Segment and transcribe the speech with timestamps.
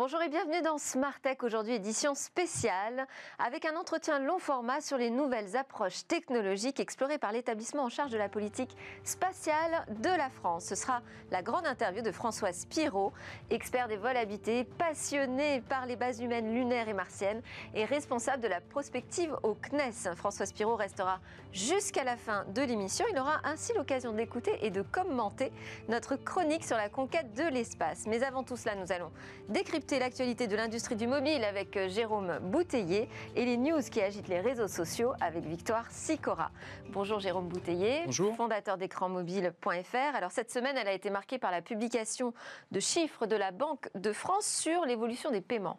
[0.00, 3.06] Bonjour et bienvenue dans Smart Tech, aujourd'hui édition spéciale,
[3.38, 8.10] avec un entretien long format sur les nouvelles approches technologiques explorées par l'établissement en charge
[8.10, 8.74] de la politique
[9.04, 10.64] spatiale de la France.
[10.64, 13.12] Ce sera la grande interview de Françoise Pirot,
[13.50, 17.42] expert des vols habités, passionné par les bases humaines lunaires et martiennes
[17.74, 20.16] et responsable de la prospective au CNES.
[20.16, 21.20] Françoise Pirot restera
[21.52, 23.04] jusqu'à la fin de l'émission.
[23.10, 25.52] Il aura ainsi l'occasion d'écouter et de commenter
[25.88, 28.06] notre chronique sur la conquête de l'espace.
[28.06, 29.10] Mais avant tout cela, nous allons
[29.48, 34.28] décrypter l'actualité de l'industrie du mobile avec euh, Jérôme Bouteiller et les news qui agitent
[34.28, 36.50] les réseaux sociaux avec Victoire Sicora.
[36.90, 38.34] Bonjour Jérôme Bouteiller, Bonjour.
[38.36, 40.14] fondateur d'écranmobile.fr.
[40.14, 42.32] Alors cette semaine, elle a été marquée par la publication
[42.70, 45.78] de chiffres de la Banque de France sur l'évolution des paiements.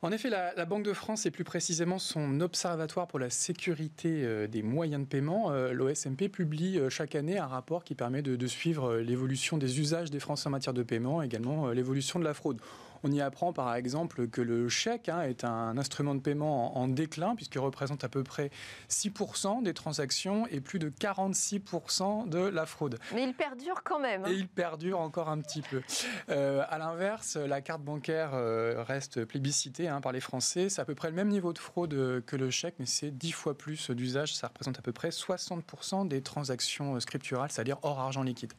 [0.00, 4.46] En effet, la, Banque de France et plus précisément son Observatoire pour la sécurité euh,
[4.46, 8.46] des moyens de paiement, euh, l'OSMP, publie chaque année un rapport qui permet de, de
[8.46, 12.60] suivre l'évolution des usages des Français en matière de paiement, également l'évolution de la fraude.
[13.04, 16.88] On y apprend par exemple que le chèque hein, est un instrument de paiement en,
[16.88, 18.50] déclin puisqu'il représente à peu près
[18.88, 22.98] 6% des transactions et plus de 46% de la fraude.
[23.14, 24.24] Mais il perdure quand même.
[24.24, 24.30] Hein.
[24.30, 25.82] Et il perdure encore un petit peu.
[26.30, 30.68] Euh, à l'inverse, la carte bancaire euh, reste plébiscitée hein, par les Français.
[30.68, 33.32] C'est à peu près le même niveau de fraude que le chèque, mais c'est 10
[33.32, 34.34] fois plus d'usage.
[34.34, 38.52] Ça représente à peu près 60% des transactions scripturales, c'est-à-dire hors argent liquide.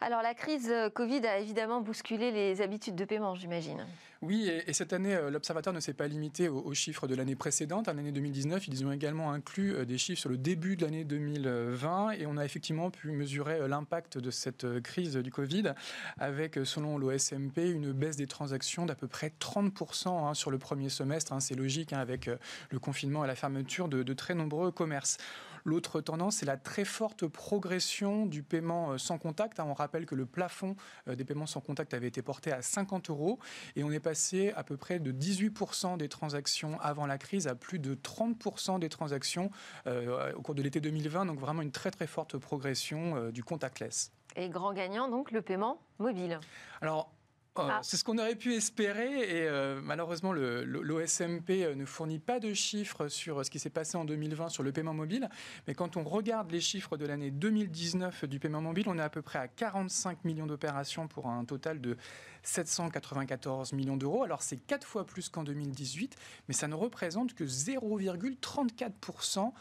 [0.00, 3.86] Alors la crise euh, Covid a évidemment bousculé les habitudes de paiement, j'imagine.
[4.22, 7.88] Oui, et, cette année, euh, l'Observatoire ne s'est pas limité aux, chiffres de l'année précédente.
[7.88, 11.04] En l'année 2019, ils ont également inclus euh, des chiffres sur le début de l'année
[11.04, 15.74] 2020 et on a effectivement pu mesurer l'impact de cette crise du Covid
[16.18, 20.88] avec, selon l'OSMP, une baisse des transactions d'à peu près 30% hein, sur le premier
[20.88, 21.32] semestre.
[21.32, 21.40] Hein.
[21.40, 22.30] C'est logique hein, avec
[22.70, 25.18] le confinement et la fermeture de très nombreux commerces.
[25.64, 29.60] L'autre tendance, c'est la très forte progression du paiement sans contact.
[29.60, 33.38] On rappelle que le plafond des paiements sans contact avait été porté à 50 euros
[33.76, 37.54] et on est passé à peu près de 18% des transactions avant la crise à
[37.54, 39.50] plus de 30% des transactions
[39.86, 41.26] euh, au cours de l'été 2020.
[41.26, 44.12] Donc vraiment une très très forte progression euh, du contactless.
[44.36, 46.40] Et grand gagnant, donc le paiement mobile.
[46.80, 47.13] Alors, euh,
[47.56, 47.78] ah.
[47.82, 52.52] C'est ce qu'on aurait pu espérer et euh, malheureusement l'OSMP euh, ne fournit pas de
[52.52, 55.28] chiffres sur ce qui s'est passé en 2020 sur le paiement mobile.
[55.68, 59.08] Mais quand on regarde les chiffres de l'année 2019 du paiement mobile, on est à
[59.08, 61.96] peu près à 45 millions d'opérations pour un total de
[62.42, 64.24] 794 millions d'euros.
[64.24, 66.16] Alors c'est quatre fois plus qu'en 2018,
[66.48, 69.52] mais ça ne représente que 0,34%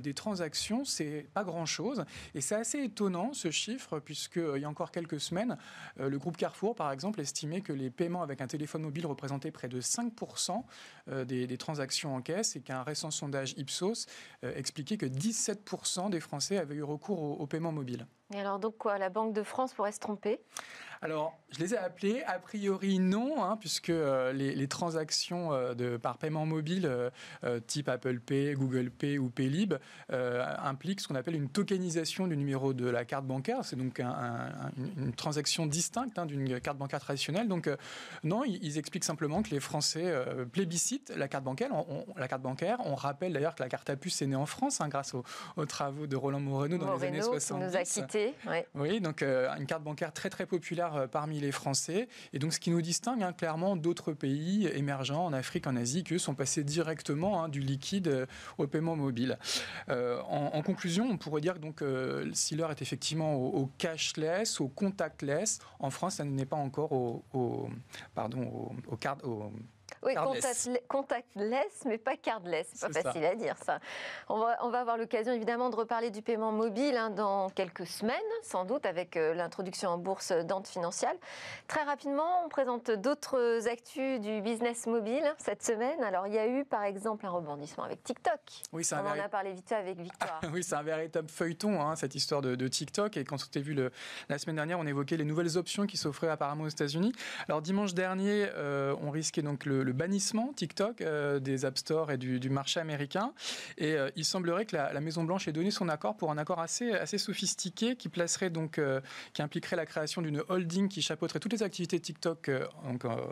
[0.00, 0.84] des transactions.
[0.84, 5.56] C'est pas grand-chose et c'est assez étonnant ce chiffre puisqu'il y a encore quelques semaines,
[5.98, 9.68] le groupe Carrefour par exemple estime que les paiements avec un téléphone mobile représentaient près
[9.68, 10.62] de 5%
[11.08, 14.06] euh, des, transactions en caisse et qu'un récent sondage Ipsos
[14.44, 18.06] euh, expliquait que 17% des Français avaient eu recours au, au paiement mobile.
[18.34, 20.40] Et alors donc quoi, la Banque de France pourrait se tromper?
[21.04, 22.22] Alors, je les ai appelés.
[22.28, 27.88] A priori, non, hein, puisque euh, les, transactions euh, de, par paiement mobile, euh, type
[27.88, 29.74] Apple Pay, Google Pay ou Paylib,
[30.08, 33.64] impliquent ce qu'on appelle une tokenisation du numéro de la carte bancaire.
[33.64, 37.48] C'est donc une, transaction distincte hein, d'une carte bancaire traditionnelle.
[37.48, 37.68] Donc,
[38.22, 40.14] non, ils, expliquent simplement que les Français
[40.52, 41.70] plébiscitent la carte bancaire.
[41.72, 42.78] On, la carte bancaire.
[42.84, 45.66] On rappelle d'ailleurs que la carte à puce est née en France hein, grâce aux,
[45.66, 47.66] travaux de Roland Moreno dans les années 70.
[47.66, 47.84] nous a
[48.74, 52.08] Oui, donc une carte bancaire très très populaire euh, parmi les Français.
[52.32, 56.04] Et donc, ce qui nous distingue hein, clairement d'autres pays émergents en Afrique, en Asie,
[56.04, 58.26] qui sont passés directement hein, du liquide euh,
[58.58, 59.38] au paiement mobile.
[59.88, 61.82] Euh, en, conclusion, on pourrait dire donc,
[62.32, 67.68] si l'heure est effectivement au, cashless, au contactless, en France, ça n'est pas encore au,
[68.14, 69.50] pardon, au, au, card, au
[70.02, 70.14] oui,
[70.88, 72.66] contactless, mais pas cardless.
[72.74, 73.78] C'est pas facile à dire ça.
[74.28, 77.86] On va, on va avoir l'occasion évidemment de reparler du paiement mobile hein, dans quelques
[77.86, 81.16] semaines, sans doute, avec euh, l'introduction en bourse d'Ante Financial.
[81.68, 86.02] Très rapidement, on présente d'autres actus du business mobile cette semaine.
[86.02, 88.40] Alors, il y a eu par exemple un rebondissement avec TikTok.
[88.72, 90.40] Oui, on en a parlé vite fait avec Victoire.
[90.52, 93.16] oui, c'est un véritable feuilleton, hein, cette histoire de, TikTok.
[93.16, 93.92] Et quand on s'était vu le,
[94.28, 97.12] la semaine dernière, on évoquait les nouvelles options qui s'offraient apparemment aux États-Unis.
[97.48, 102.18] Alors, dimanche dernier, euh, on risquait donc le bannissement TikTok euh, des App Store et
[102.18, 103.32] du, marché américain.
[103.78, 106.60] Et euh, il semblerait que la, Maison Blanche ait donné son accord pour un accord
[106.60, 109.00] assez, assez sophistiqué qui placerait donc, euh,
[109.32, 112.50] qui impliquerait la création d'une holding qui chapeauterait toutes les activités TikTok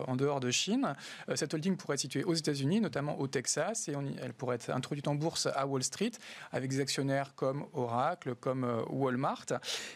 [0.07, 0.95] en dehors de Chine.
[1.35, 5.07] cette holding pourrait être située aux États-Unis, notamment au Texas, et elle pourrait être introduite
[5.09, 6.13] en bourse à Wall Street
[6.53, 9.47] avec des actionnaires comme Oracle, comme Walmart,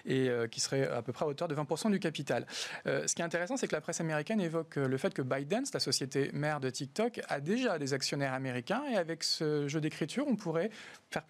[0.06, 2.46] et qui serait à peu près à hauteur de 20% du capital.
[2.84, 5.80] ce qui est intéressant, c'est que la presse américaine évoque le fait que Biden, la
[5.80, 10.36] société mère de TikTok a déjà des actionnaires américains et avec ce jeu d'écriture, on
[10.36, 10.70] pourrait
[11.10, 11.24] faire,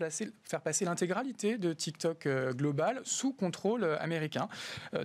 [0.44, 4.48] faire passer l'intégralité de TikTok global sous contrôle américain.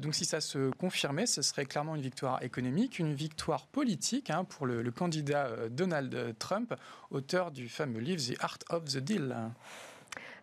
[0.02, 4.44] donc si ça se confirmait, ce serait clairement une victoire économique, une victoire politique hein,
[4.44, 6.74] pour le, le candidat Donald Trump,
[7.12, 9.36] auteur du fameux livre The Art of the Deal.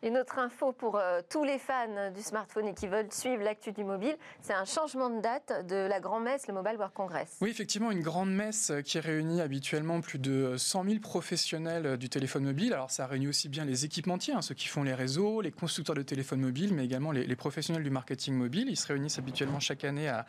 [0.02, 3.72] Une autre info pour euh, tous les fans du smartphone et qui veulent suivre l'actu
[3.72, 7.36] du mobile, c'est un changement de date de la grand-messe, le Mobile World Congress.
[7.40, 12.44] Oui, effectivement, une grande messe qui réunit habituellement plus de 100 000 professionnels du téléphone
[12.44, 12.72] mobile.
[12.72, 15.96] Alors, ça réunit aussi bien les équipementiers, hein, ceux qui font les réseaux, les constructeurs
[15.96, 18.68] de téléphones mobiles, mais également les, professionnels du marketing mobile.
[18.68, 20.26] Ils se réunissent habituellement chaque année à,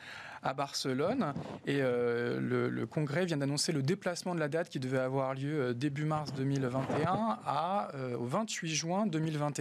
[0.55, 1.33] Barcelone.
[1.65, 5.61] Et euh, le, congrès vient d'annoncer le déplacement de la date qui devait avoir lieu
[5.61, 9.56] euh, début mars 2021 à, euh, au 28 juin 2021.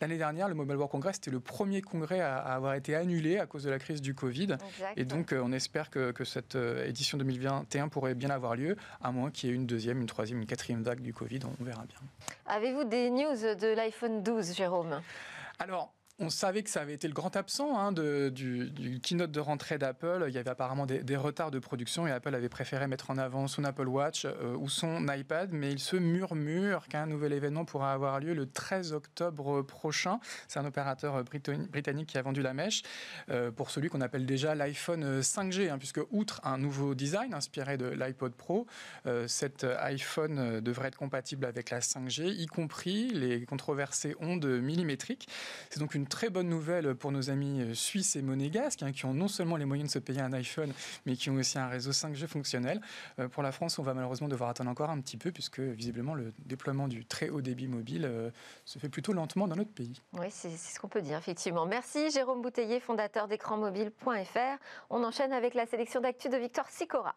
[0.00, 3.46] L'année dernière, le Mobile World Congress, était le premier congrès à, avoir été annulé à
[3.46, 4.56] cause de la crise du Covid.
[4.96, 9.30] Et donc, on espère que, que, cette édition 2021 pourrait bien avoir lieu, à moins
[9.30, 11.40] qu'il y ait une deuxième, une troisième, une quatrième vague du Covid.
[11.60, 11.98] On verra bien.
[12.46, 15.00] Avez-vous des news de l'iPhone 12, Jérôme?
[15.58, 19.78] Alors, on savait que ça avait été le grand absent hein, du, keynote de rentrée
[19.78, 20.26] d'Apple.
[20.28, 23.48] Il y avait apparemment des, retards de production et Apple avait préféré mettre en avant
[23.48, 27.92] son Apple Watch euh, ou son iPad, mais il se murmure qu'un nouvel événement pourra
[27.92, 30.20] avoir lieu le 13 octobre prochain.
[30.46, 32.82] C'est un opérateur britannique qui a vendu la mèche
[33.30, 37.78] euh, pour celui qu'on appelle déjà l'iPhone 5G, hein, puisque outre un nouveau design inspiré
[37.78, 38.66] de l'iPod Pro,
[39.06, 45.26] euh, cet iPhone devrait être compatible avec la 5G, y compris les controversées ondes millimétriques.
[45.70, 49.06] C'est donc une très bonne nouvelle pour nos amis euh, suisses et monégasques, hein, qui
[49.06, 50.74] ont non seulement les moyens de se payer un iPhone,
[51.06, 52.82] mais qui ont aussi un réseau 5G fonctionnel.
[53.18, 56.14] Euh, pour la France, on va malheureusement devoir attendre encore un petit peu, puisque visiblement
[56.14, 58.30] le déploiement du très haut débit mobile euh,
[58.66, 60.02] se fait plutôt lentement dans notre pays.
[60.12, 61.64] Oui, c'est ce qu'on peut dire, effectivement.
[61.64, 64.58] Merci Jérôme Bouteiller, fondateur d'écranmobile.fr.
[64.90, 67.14] On enchaîne avec la sélection d'actu de Victor Sicora.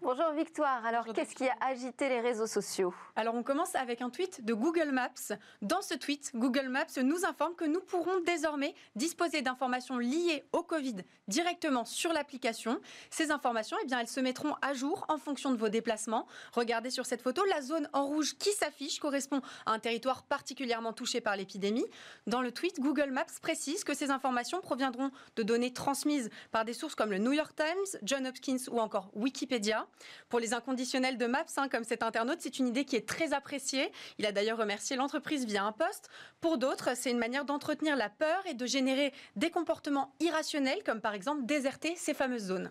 [0.00, 2.94] Bonjour Victoire, alors qu'est-ce qui a agité les réseaux sociaux?
[3.16, 5.34] Alors on commence avec un tweet de Google Maps.
[5.60, 10.62] Dans ce tweet, Google Maps nous informe que nous pourrons désormais disposer d'informations liées au
[10.62, 12.80] Covid directement sur l'application.
[13.10, 16.26] Ces informations, eh bien, elles se mettront à jour en fonction de vos déplacements.
[16.52, 20.92] Regardez sur cette photo, la zone en rouge qui s'affiche correspond à un territoire particulièrement
[20.92, 21.84] touché par l'épidémie.
[22.28, 26.72] Dans le tweet, Google Maps précise que ces informations proviendront de données transmises par des
[26.72, 29.87] sources comme le New York Times, John Hopkins ou encore Wikipédia.
[30.28, 33.32] Pour les inconditionnels de Maps, hein, comme cet internaute, c'est une idée qui est très
[33.32, 33.90] appréciée.
[34.18, 36.08] Il a d'ailleurs remercié l'entreprise via un poste.
[36.40, 41.00] Pour d'autres, c'est une manière d'entretenir la peur et de générer des comportements irrationnels, comme
[41.00, 42.70] par exemple déserter ces fameuses zones.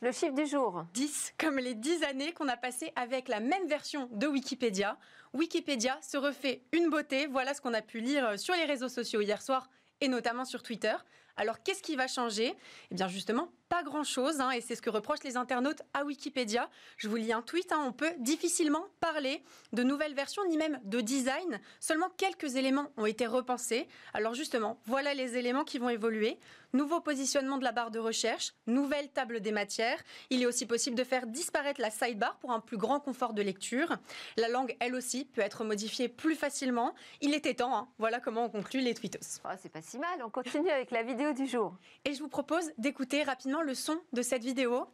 [0.00, 3.66] Le chiffre du jour 10, comme les 10 années qu'on a passées avec la même
[3.68, 4.98] version de Wikipédia.
[5.32, 7.26] Wikipédia se refait une beauté.
[7.26, 9.70] Voilà ce qu'on a pu lire sur les réseaux sociaux hier soir
[10.00, 10.94] et notamment sur Twitter.
[11.36, 12.54] Alors qu'est-ce qui va changer?
[12.90, 16.70] Eh bien justement, pas grand-chose, hein, et c'est ce que reprochent les internautes à Wikipédia.
[16.96, 19.42] Je vous lis un tweet, hein, on peut difficilement parler
[19.72, 21.58] de nouvelles versions, ni même de design.
[21.80, 23.88] Seulement quelques éléments ont été repensés.
[24.12, 26.38] Alors justement, voilà les éléments qui vont évoluer.
[26.72, 30.02] Nouveau positionnement de la barre de recherche, nouvelle table des matières.
[30.30, 33.42] Il est aussi possible de faire disparaître la sidebar pour un plus grand confort de
[33.42, 33.96] lecture.
[34.36, 36.92] La langue, elle aussi, peut être modifiée plus facilement.
[37.20, 37.76] Il était temps.
[37.76, 37.88] Hein.
[37.98, 39.40] Voilà comment on conclut les tweetos.
[39.44, 40.20] Oh, c'est pas si mal.
[40.24, 41.76] On continue avec la vidéo du jour.
[42.04, 44.86] Et je vous propose d'écouter rapidement le son de cette vidéo.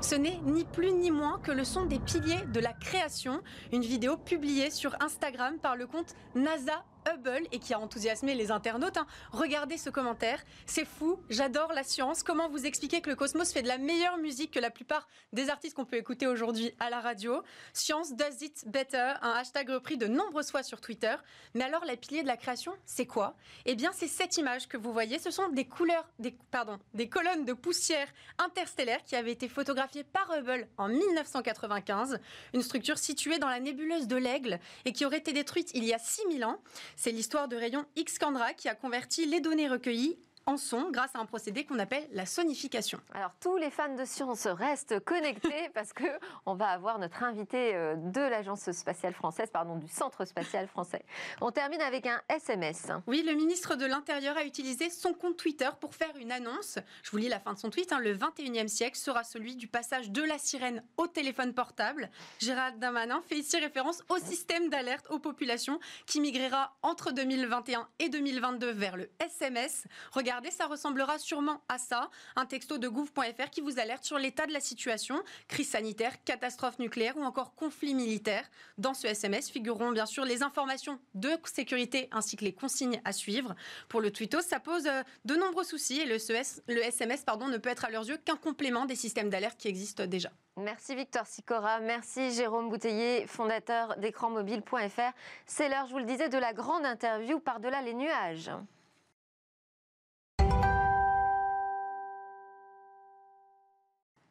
[0.00, 3.40] Ce n'est ni plus ni moins que le son des piliers de la création,
[3.72, 8.50] une vidéo publiée sur Instagram par le compte NASA Hubble et qui a enthousiasmé les
[8.50, 8.96] internautes.
[8.96, 9.06] Hein.
[9.32, 12.22] Regardez ce commentaire, c'est fou, j'adore la science.
[12.22, 15.48] Comment vous expliquer que le cosmos fait de la meilleure musique que la plupart des
[15.50, 17.42] artistes qu'on peut écouter aujourd'hui à la radio?
[17.72, 21.14] Science does it better, un hashtag repris de nombreuses fois sur Twitter.
[21.54, 23.36] Mais alors, la pilier de la création, c'est quoi?
[23.66, 25.18] Eh bien, c'est cette image que vous voyez.
[25.18, 30.04] Ce sont des couleurs, des, pardon, des colonnes de poussière interstellaire qui avaient été photographiées
[30.04, 32.20] par Hubble en 1995.
[32.54, 35.92] Une structure située dans la nébuleuse de l'Aigle et qui aurait été détruite il y
[35.92, 36.58] a 6000 ans.
[36.96, 41.20] C'est l'histoire de rayon X-Candra qui a converti les données recueillies en son grâce à
[41.20, 43.00] un procédé qu'on appelle la sonification.
[43.14, 46.04] Alors tous les fans de science restent connectés parce que
[46.46, 51.04] on va avoir notre invité euh, de l'agence spatiale française, pardon, du centre spatial français.
[51.40, 52.88] On termine avec un SMS.
[53.06, 56.78] Oui, le ministre de l'Intérieur a utilisé son compte Twitter pour faire une annonce.
[57.02, 57.92] Je vous lis la fin de son tweet.
[57.92, 58.00] Hein.
[58.00, 62.10] Le 21e siècle sera celui du passage de la sirène au téléphone portable.
[62.38, 68.08] Gérald Damanin fait ici référence au système d'alerte aux populations qui migrera entre 2021 et
[68.08, 69.84] 2022 vers le SMS.
[70.12, 74.18] Regardez regardez, ça ressemblera sûrement à ça, un texto de gouv.fr qui vous alerte sur
[74.18, 78.48] l'état de la situation, crise sanitaire, catastrophe nucléaire ou encore conflit militaire.
[78.78, 83.12] Dans ce SMS figureront bien sûr les informations de sécurité ainsi que les consignes à
[83.12, 83.54] suivre.
[83.90, 87.68] Pour le Twitto, ça pose euh, de nombreux soucis et le, SMS pardon, ne peut
[87.68, 90.30] être à leurs yeux qu'un complément des systèmes d'alerte qui existent déjà.
[90.56, 95.12] Merci Victor Sicora, merci Jérôme Bouteiller, fondateur d'écranmobile.fr.
[95.44, 98.50] C'est l'heure, je vous le disais, de la grande interview par-delà les nuages.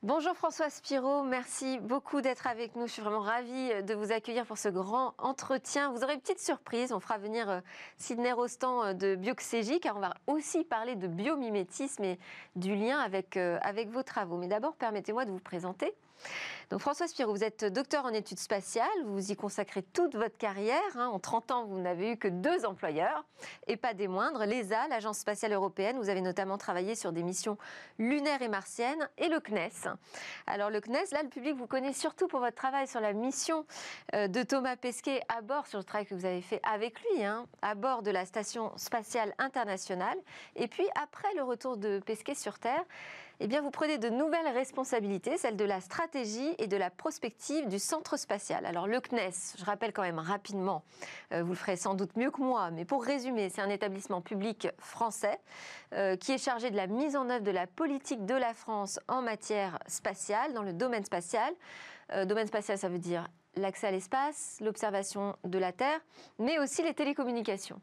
[0.03, 2.87] Bonjour François Spiro, merci beaucoup d'être avec nous.
[2.87, 5.91] Je suis vraiment ravie de vous accueillir pour ce grand entretien.
[5.91, 7.59] Vous aurez une petite surprise, on fera venir euh,
[7.97, 12.17] Sidney Rostand euh, de Bioxégie car on va aussi parler de biomimétisme et
[12.55, 14.37] du lien avec, euh, avec vos travaux.
[14.37, 15.93] Mais d'abord, permettez-moi de vous présenter.
[16.71, 20.79] Donc François Spirou, vous êtes docteur en études spatiales, vous y consacrez toute votre carrière.
[20.95, 21.07] Hein.
[21.07, 23.25] En 30 ans, vous n'avez eu que deux employeurs,
[23.67, 25.97] et pas des moindres, l'ESA, l'Agence spatiale européenne.
[25.97, 27.57] Vous avez notamment travaillé sur des missions
[27.99, 29.89] lunaires et martiennes, et le CNES.
[30.47, 33.65] Alors le CNES, là, le public vous connaît surtout pour votre travail sur la mission
[34.15, 37.25] euh, de Thomas Pesquet à bord, sur le travail que vous avez fait avec lui,
[37.25, 40.17] hein, à bord de la Station spatiale internationale.
[40.55, 42.85] Et puis après le retour de Pesquet sur Terre,
[43.43, 47.79] eh vous prenez de nouvelles responsabilités, celles de la stratégie et de la prospective du
[47.79, 48.65] centre spatial.
[48.67, 50.83] Alors, le CNES, je rappelle quand même rapidement,
[51.33, 54.21] euh, vous le ferez sans doute mieux que moi, mais pour résumer, c'est un établissement
[54.21, 55.39] public français
[55.93, 58.99] euh, qui est chargé de la mise en œuvre de la politique de la France
[59.07, 61.51] en matière spatiale, dans le domaine spatial.
[62.13, 65.99] Euh, domaine spatial, ça veut dire l'accès à l'espace, l'observation de la Terre,
[66.37, 67.81] mais aussi les télécommunications.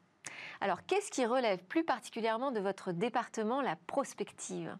[0.60, 4.76] Alors, qu'est-ce qui relève plus particulièrement de votre département, la prospective?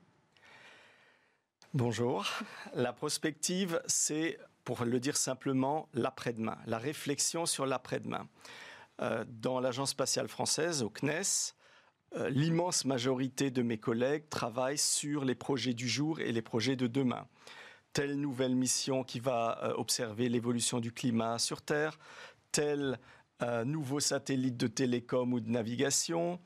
[1.74, 2.26] Bonjour.
[2.72, 8.26] La prospective, c'est, pour le dire simplement, l'après-demain, la réflexion sur l'après-demain.
[9.02, 11.52] Euh, dans l'Agence spatiale française, au CNES,
[12.16, 16.74] euh, l'immense majorité de mes collègues travaillent sur les projets du jour et les projets
[16.74, 17.28] de demain.
[17.92, 21.98] Telle nouvelle mission qui va euh, observer l'évolution du climat sur Terre,
[22.50, 22.98] tel
[23.66, 26.40] nouveau satellite de télécom ou de navigation,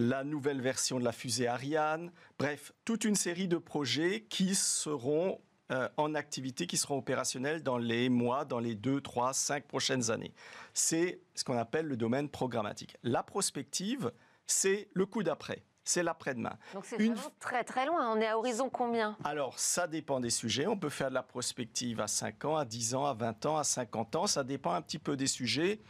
[0.00, 5.40] la nouvelle version de la fusée Ariane, bref, toute une série de projets qui seront
[5.70, 10.10] euh, en activité, qui seront opérationnels dans les mois, dans les deux, trois, cinq prochaines
[10.10, 10.32] années.
[10.72, 12.96] C'est ce qu'on appelle le domaine programmatique.
[13.02, 14.10] La prospective,
[14.46, 15.64] c'est le coup d'après.
[15.84, 16.56] C'est l'après-demain.
[16.72, 18.10] Donc c'est vraiment très très loin.
[18.10, 19.18] On est à horizon combien?
[19.22, 20.66] Alors ça dépend des sujets.
[20.66, 23.58] On peut faire de la prospective à 5 ans, à 10 ans, à 20 ans,
[23.58, 24.26] à 50 ans.
[24.26, 25.80] Ça dépend un petit peu des sujets.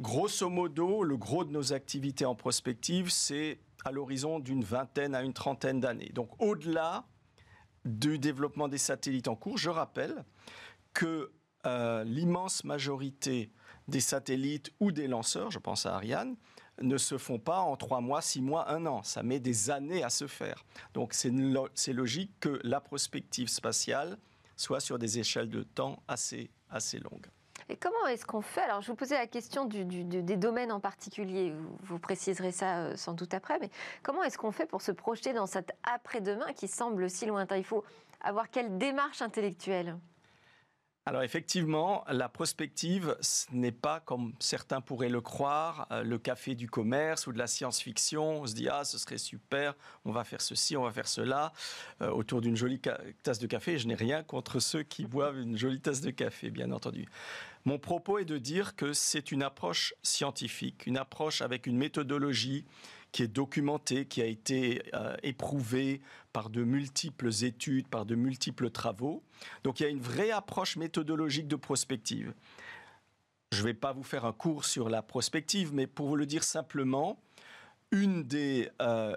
[0.00, 5.22] Grosso modo, le gros de nos activités en prospective, c'est à l'horizon d'une vingtaine à
[5.22, 6.10] une trentaine d'années.
[6.14, 7.06] Donc au-delà
[7.84, 10.24] du développement des satellites en cours, je rappelle
[10.94, 11.30] que
[11.66, 13.52] euh, l'immense majorité
[13.86, 16.36] des satellites ou des lanceurs, je pense à Ariane,
[16.82, 19.04] ne se font pas en trois mois, six mois, un an.
[19.04, 20.64] Ça met des années à se faire.
[20.92, 24.18] Donc c'est logique que la prospective spatiale
[24.56, 27.28] soit sur des échelles de temps assez, assez longues.
[27.68, 28.62] Et comment est-ce qu'on fait?
[28.62, 31.54] Alors, je vous posais la question des domaines en particulier.
[31.82, 33.58] Vous, préciserez ça euh, sans doute après.
[33.58, 33.70] Mais
[34.02, 37.56] comment est-ce qu'on fait pour se projeter dans cet après-demain qui semble si lointain?
[37.56, 37.84] Il faut
[38.20, 39.96] avoir quelle démarche intellectuelle?
[41.06, 46.54] Alors effectivement, la prospective, ce n'est pas comme certains pourraient le croire, euh, le café
[46.54, 48.40] du commerce ou de la science-fiction.
[48.40, 49.74] On se dit ah ce serait super,
[50.06, 51.52] on va faire ceci, on va faire cela
[52.00, 52.80] euh, autour d'une jolie
[53.22, 53.78] tasse de café.
[53.78, 57.06] Je n'ai rien contre ceux qui boivent une jolie tasse de café, bien entendu.
[57.66, 62.64] Mon propos est de dire que c'est une approche scientifique, une approche avec une méthodologie
[63.14, 66.00] qui est documentée, qui a été euh, éprouvée
[66.32, 69.22] par de multiples études, par de multiples travaux.
[69.62, 72.34] Donc il y a une vraie approche méthodologique de prospective.
[73.52, 76.26] Je ne vais pas vous faire un cours sur la prospective, mais pour vous le
[76.26, 77.20] dire simplement,
[77.90, 79.16] une des, euh,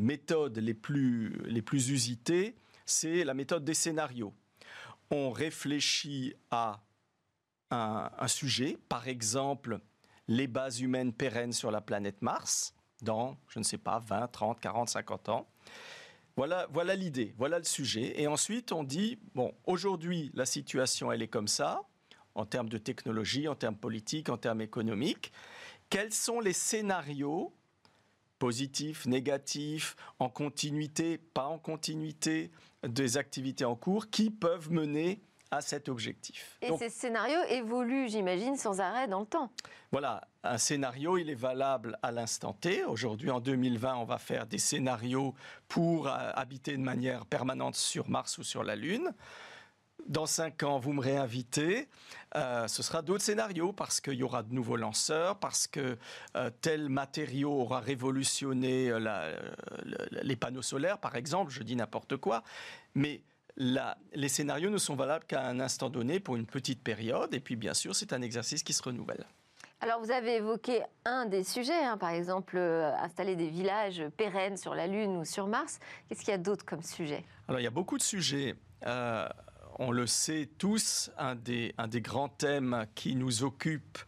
[0.00, 2.54] méthodes les plus, les plus usitées,
[2.86, 4.32] c'est la méthode des scénarios.
[5.10, 6.80] On réfléchit à
[7.70, 9.80] un, sujet, par exemple
[10.28, 14.60] les bases humaines pérennes sur la planète Mars, dans, je ne sais pas, 20, 30,
[14.60, 15.46] 40, 50 ans.
[16.36, 18.20] Voilà, l'idée, voilà le sujet.
[18.20, 21.82] Et ensuite, on dit, bon, aujourd'hui, la situation, elle est comme ça,
[22.34, 25.32] en termes de technologie, en termes politiques, en termes économiques.
[25.90, 27.52] Quels sont les scénarios
[28.40, 32.50] positifs, négatifs, en continuité, pas en continuité,
[32.82, 36.58] des activités en cours qui peuvent mener à cet objectif.
[36.62, 39.50] Et ces scénarios évoluent, j'imagine, sans arrêt dans le temps.
[39.92, 42.84] Voilà, un scénario, il est valable à l'instant T.
[42.84, 45.34] Aujourd'hui, en 2020, on va faire des scénarios
[45.68, 49.12] pour euh, habiter de manière permanente sur Mars ou sur la Lune.
[50.06, 51.88] dans cinq ans, vous me réinvitez,
[52.36, 55.96] euh, ce sera d'autres scénarios parce qu'il y aura de nouveaux lanceurs, parce que
[56.36, 58.92] euh, tel matériau aura révolutionné
[60.10, 62.42] les panneaux solaires, par exemple, je dis n'importe quoi.
[62.94, 63.22] Mais
[63.56, 67.56] les scénarios ne sont valables qu'à un instant donné pour une petite période, et puis
[67.56, 69.26] bien sûr, c'est un exercice qui se renouvelle.
[69.80, 74.74] Alors vous avez évoqué un des sujets, hein, par exemple installer des villages pérennes sur
[74.74, 75.78] la Lune ou sur Mars.
[76.08, 77.24] Qu'est-ce qu'il y a d'autre comme sujet?
[77.48, 78.56] Alors il y a beaucoup de sujets
[79.78, 83.98] on le sait tous, un des, grands thèmes qui nous occupe,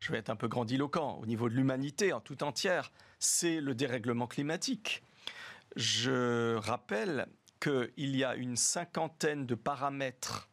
[0.00, 3.74] je vais être un peu grandiloquent, au niveau de l'humanité en tout entière, c'est le
[3.74, 5.02] dérèglement climatique.
[5.76, 7.28] Je rappelle
[7.62, 10.50] qu'il y a une cinquantaine de paramètres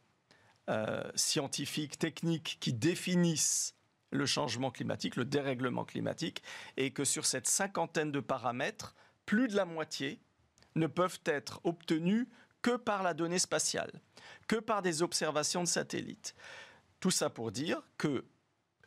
[0.68, 3.74] euh, scientifiques, techniques qui définissent
[4.12, 6.42] le changement climatique, le dérèglement climatique,
[6.76, 8.94] et que sur cette cinquantaine de paramètres,
[9.26, 10.20] plus de la moitié
[10.76, 12.28] ne peuvent être obtenus
[12.62, 14.00] que par la donnée spatiale
[14.50, 16.34] que par des observations de satellites.
[16.98, 18.24] Tout ça pour dire que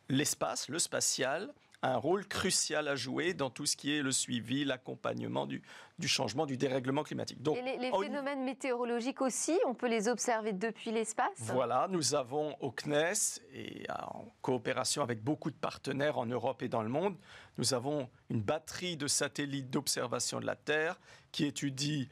[0.10, 1.54] l'espace, le spatial,
[1.84, 5.62] un rôle crucial à jouer dans tout ce qui est le suivi, l'accompagnement du,
[6.06, 7.42] changement, du dérèglement climatique.
[7.42, 11.38] Donc, Et les, phénomènes météorologiques aussi, on peut les observer depuis l'espace?
[11.40, 16.70] Voilà, nous avons au CNES, et en coopération avec beaucoup de partenaires en Europe et
[16.70, 17.18] dans le monde,
[17.58, 20.98] nous avons une batterie de satellites d'observation de la Terre
[21.34, 22.08] qui étudie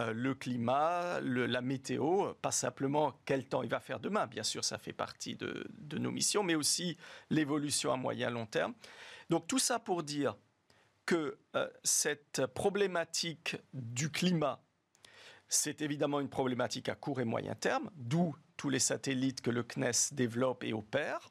[0.00, 4.64] euh, le climat, la météo, pas simplement quel temps il va faire demain, bien sûr
[4.64, 6.96] ça fait partie de, nos missions, mais aussi
[7.28, 8.72] l'évolution à moyen long terme.
[9.32, 10.36] Donc tout ça pour dire
[11.06, 14.62] que euh, cette problématique du climat,
[15.48, 19.62] c'est évidemment une problématique à court et moyen terme, d'où tous les satellites que le
[19.62, 21.30] CNES développe et opère,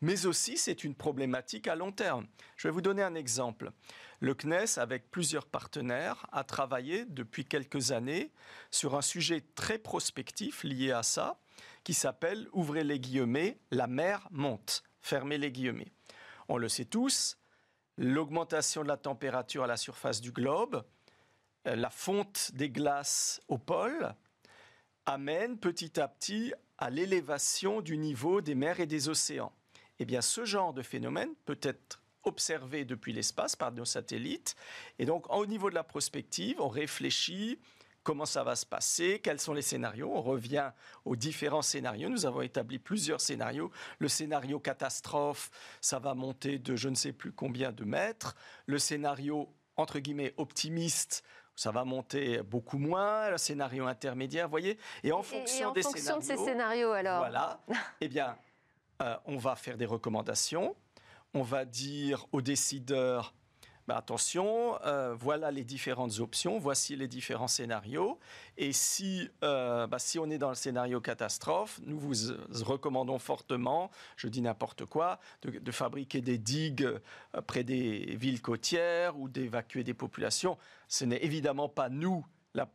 [0.00, 2.26] mais aussi c'est une problématique à long terme.
[2.56, 3.70] Je vais vous donner un exemple.
[4.18, 8.32] Le CNES, avec plusieurs partenaires, a travaillé depuis quelques années
[8.72, 11.38] sur un sujet très prospectif lié à ça,
[11.84, 15.92] qui s'appelle, ouvrez les guillemets, la mer monte, fermez les guillemets.
[16.48, 17.38] On le sait tous,
[17.96, 20.84] l'augmentation de la température à la surface du globe,
[21.66, 24.14] euh, la fonte des glaces au pôle,
[25.06, 29.52] amène petit à petit à l'élévation du niveau des mers et des océans.
[29.98, 34.56] Eh bien, ce genre de phénomène peut être observé depuis l'espace par nos satellites.
[34.98, 37.58] Et donc, au niveau de la prospective, on réfléchit
[38.06, 40.08] comment ça va se passer, quels sont les scénarios.
[40.14, 40.70] On revient
[41.04, 42.08] aux différents scénarios.
[42.08, 43.72] Nous avons établi plusieurs scénarios.
[43.98, 45.50] Le scénario catastrophe,
[45.80, 48.36] ça va monter de je ne sais plus combien de mètres.
[48.66, 51.24] Le scénario, entre guillemets, optimiste,
[51.56, 53.28] ça va monter beaucoup moins.
[53.30, 54.78] Le scénario intermédiaire, vous voyez.
[55.02, 57.18] Et en fonction, des fonction scénarios, de ces scénarios, alors.
[57.18, 57.60] Voilà.
[58.00, 58.38] eh bien,
[59.02, 60.76] euh, on va faire des recommandations
[61.34, 63.34] on va dire aux décideurs,
[63.86, 68.18] bah, attention, euh, voilà les différentes options, voici les différents scénarios.
[68.56, 72.14] Et si, euh, bah, si on est dans le scénario catastrophe, nous vous
[72.64, 79.16] recommandons fortement, je dis n'importe quoi, de, fabriquer des digues euh, près des villes côtières
[79.18, 80.58] ou d'évacuer des populations.
[80.88, 82.26] Ce n'est évidemment pas nous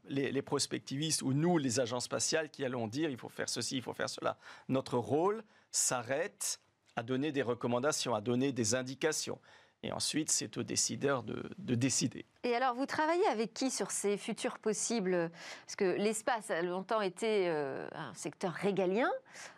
[0.07, 3.81] les, prospectivistes ou nous, les agences spatiales, qui allons dire il faut faire ceci, il
[3.81, 4.37] faut faire cela.
[4.69, 6.59] Notre rôle s'arrête
[6.95, 9.39] à donner des recommandations, à donner des indications.
[9.83, 12.25] Et ensuite, c'est aux décideurs de, décider.
[12.43, 15.31] Et alors, vous travaillez avec qui sur ces futurs possibles?
[15.65, 19.09] Parce que l'espace a longtemps été euh, un secteur régalien.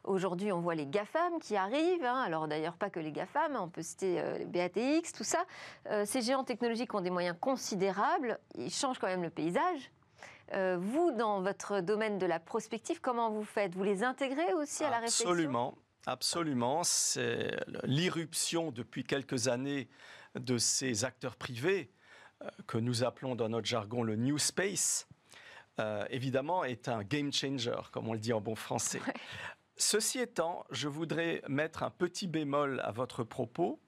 [0.05, 2.05] Aujourd'hui, on voit les GAFAM qui arrivent.
[2.05, 2.21] Hein.
[2.21, 5.43] Alors, d'ailleurs, pas que les GAFAM, on peut citer euh, les BATX, tout ça.
[5.89, 8.39] Euh, ces géants technologiques ont des moyens considérables.
[8.55, 9.91] Ils changent quand même le paysage.
[10.53, 13.75] vous, dans votre domaine de la prospective, comment vous faites?
[13.75, 15.29] Vous les intégrez aussi à la réflexion?
[15.29, 15.75] Absolument.
[16.05, 19.87] Absolument, c'est l'irruption depuis quelques années
[20.35, 21.91] de ces acteurs privés
[22.41, 25.07] euh, que nous appelons dans notre jargon le New Space,
[25.79, 29.01] euh, évidemment est un game changer, comme on le dit en bon français.
[29.77, 33.79] Ceci étant, je voudrais mettre un petit bémol à votre propos.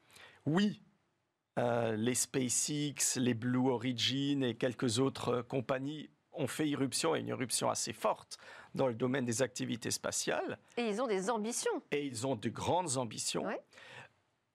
[0.46, 0.82] Oui,
[1.60, 7.28] euh, les SpaceX, les Blue Origin et quelques autres compagnies ont fait irruption, et une
[7.28, 8.38] irruption assez forte,
[8.74, 10.58] dans le domaine des activités spatiales.
[10.78, 11.82] Et ils ont des ambitions.
[11.92, 13.46] Et ils ont de grandes ambitions.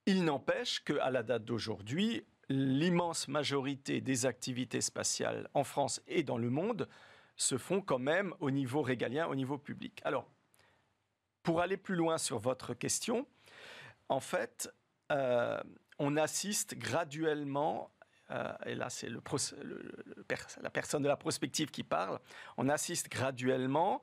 [0.07, 6.39] Il n'empêche qu'à la date d'aujourd'hui, l'immense majorité des activités spatiales en France et dans
[6.39, 6.89] le monde
[7.37, 10.01] se font quand même au niveau régalien, au niveau public.
[10.05, 10.29] Alors,
[11.43, 13.27] pour aller plus loin sur votre question,
[14.09, 14.71] en fait,
[15.13, 15.61] euh,
[15.99, 17.91] on assiste graduellement
[18.31, 22.19] euh, et là c'est la personne de la prospective qui parle,
[22.57, 24.03] on assiste graduellement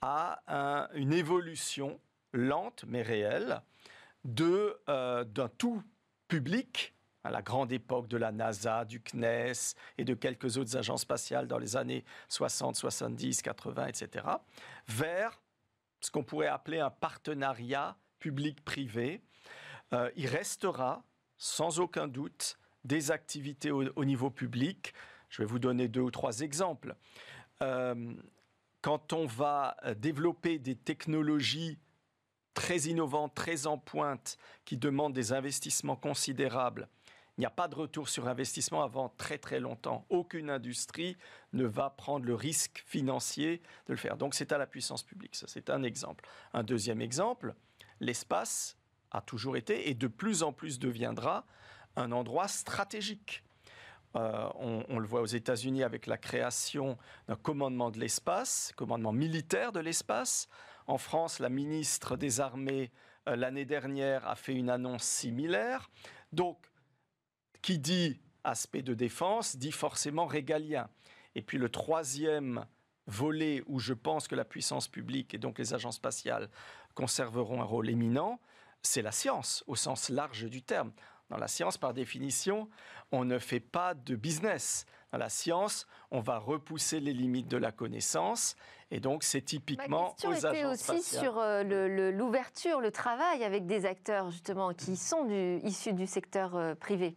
[0.00, 2.00] à une évolution
[2.32, 3.62] lente mais réelle
[4.26, 5.82] de, euh, d'un tout
[6.28, 11.02] public à la grande époque de la NASA, du CNES et de quelques autres agences
[11.02, 14.24] spatiales dans les années 60, 70, 80, etc.,
[14.86, 15.40] vers
[16.00, 19.22] ce qu'on pourrait appeler un partenariat public-privé.
[19.92, 21.02] Euh, il restera,
[21.36, 24.94] sans aucun doute, des activités au, niveau public.
[25.28, 26.94] Je vais vous donner deux ou trois exemples.
[27.62, 28.14] Euh,
[28.80, 31.78] quand on va développer des technologies
[32.54, 36.88] très innovantes, très en pointe, qui demandent des investissements considérables,
[37.36, 40.06] il n'y a pas de retour sur investissement avant très très longtemps.
[40.08, 41.16] Aucune industrie
[41.52, 44.16] ne va prendre le risque financier de le faire.
[44.16, 45.34] Donc c'est à la puissance publique.
[45.34, 46.26] Ça, c'est un exemple.
[46.54, 47.54] Un deuxième exemple,
[48.00, 48.78] l'espace
[49.10, 51.46] a toujours été et de plus en plus deviendra
[51.96, 53.42] un endroit stratégique.
[54.14, 54.48] Euh,
[54.88, 56.96] on, le voit aux États-Unis avec la création
[57.28, 60.48] d'un commandement de l'espace, commandement militaire de l'espace.
[60.86, 62.90] En France, la ministre des Armées,
[63.28, 65.90] euh, l'année dernière, a fait une annonce similaire.
[66.32, 66.70] Donc,
[67.60, 70.88] qui dit aspect de défense dit forcément régalien.
[71.34, 72.64] Et puis le troisième
[73.06, 76.48] volet où je pense que la puissance publique et donc les agences spatiales
[76.94, 78.40] conserveront un rôle éminent,
[78.82, 80.92] c'est la science au sens large du terme.
[81.30, 82.68] Dans la science, par définition,
[83.10, 84.86] on ne fait pas de business.
[85.12, 88.56] Dans la science, on va repousser les limites de la connaissance
[88.92, 91.64] et donc, c'est typiquement Ma question était aussi sur euh,
[92.12, 97.16] l'ouverture, le, travail avec des acteurs justement qui sont du, issus du secteur euh, privé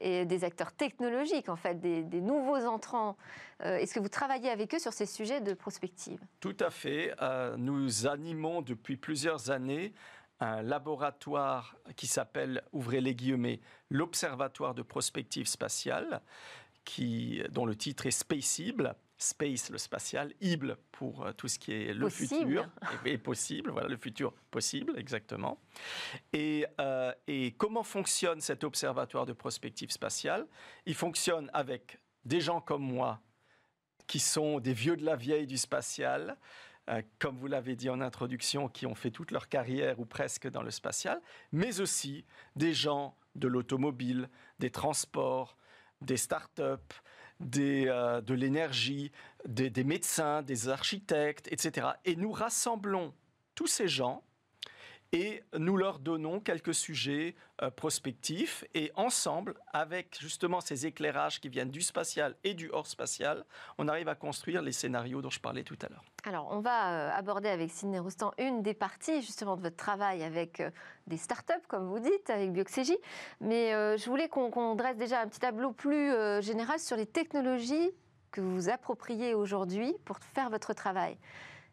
[0.00, 3.16] et des acteurs technologiques en fait, des, nouveaux entrants.
[3.64, 6.20] Euh, est-ce que vous travaillez avec eux sur ces sujets de prospective?
[6.38, 7.12] Tout à fait.
[7.56, 9.92] nous animons depuis plusieurs années
[10.40, 16.22] un laboratoire qui s'appelle, ouvrez les guillemets, l'Observatoire de prospective spatiale,
[16.84, 21.72] qui, dont le titre est Spaceable, space, le spatial, ible pour euh, tout ce qui
[21.72, 22.68] est le futur.
[23.04, 25.60] Et, possible, voilà le futur possible exactement.
[26.32, 30.46] Et, euh, et comment fonctionne cet observatoire de prospective spatiale?
[30.86, 33.20] Il fonctionne avec des gens comme moi
[34.06, 36.38] qui sont des vieux de la vieille du spatial,
[36.88, 40.48] euh, comme vous l'avez dit en introduction, qui ont fait toute leur carrière ou presque
[40.48, 41.20] dans le spatial,
[41.52, 42.24] mais aussi
[42.56, 45.56] des gens de l'automobile, des transports,
[46.00, 46.92] des start-up,
[47.56, 49.12] euh, de l'énergie,
[49.46, 51.88] des, des médecins, des architectes, etc.
[52.04, 53.14] Et nous rassemblons
[53.54, 54.24] tous ces gens
[55.12, 61.48] et nous leur donnons quelques sujets euh, prospectifs et ensemble, avec justement ces éclairages qui
[61.48, 63.44] viennent du spatial et du hors spatial,
[63.78, 66.04] on arrive à construire les scénarios dont je parlais tout à l'heure.
[66.24, 70.22] Alors, on va euh, aborder avec Sidney Roustan une des parties justement de votre travail
[70.22, 70.70] avec euh,
[71.06, 72.98] des startups, comme vous dites, avec Bioxégie.
[73.40, 77.90] Mais je voulais qu'on dresse déjà un petit tableau plus général sur les technologies
[78.30, 81.16] que vous vous appropriez aujourd'hui pour faire votre travail.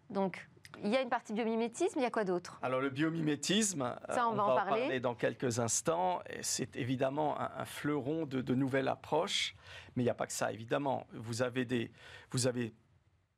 [0.10, 0.48] Donc,
[0.84, 2.60] il y a une partie biomimétisme, il y a quoi d'autre?
[2.62, 5.00] Alors le biomimétisme, Ça, on, va, en parler.
[5.00, 6.22] dans quelques instants.
[6.42, 9.56] C'est évidemment un, fleuron de, nouvelles approches,
[9.96, 11.08] mais il n'y a pas que ça, évidemment.
[11.14, 11.92] Vous avez, des,
[12.32, 12.74] vous avez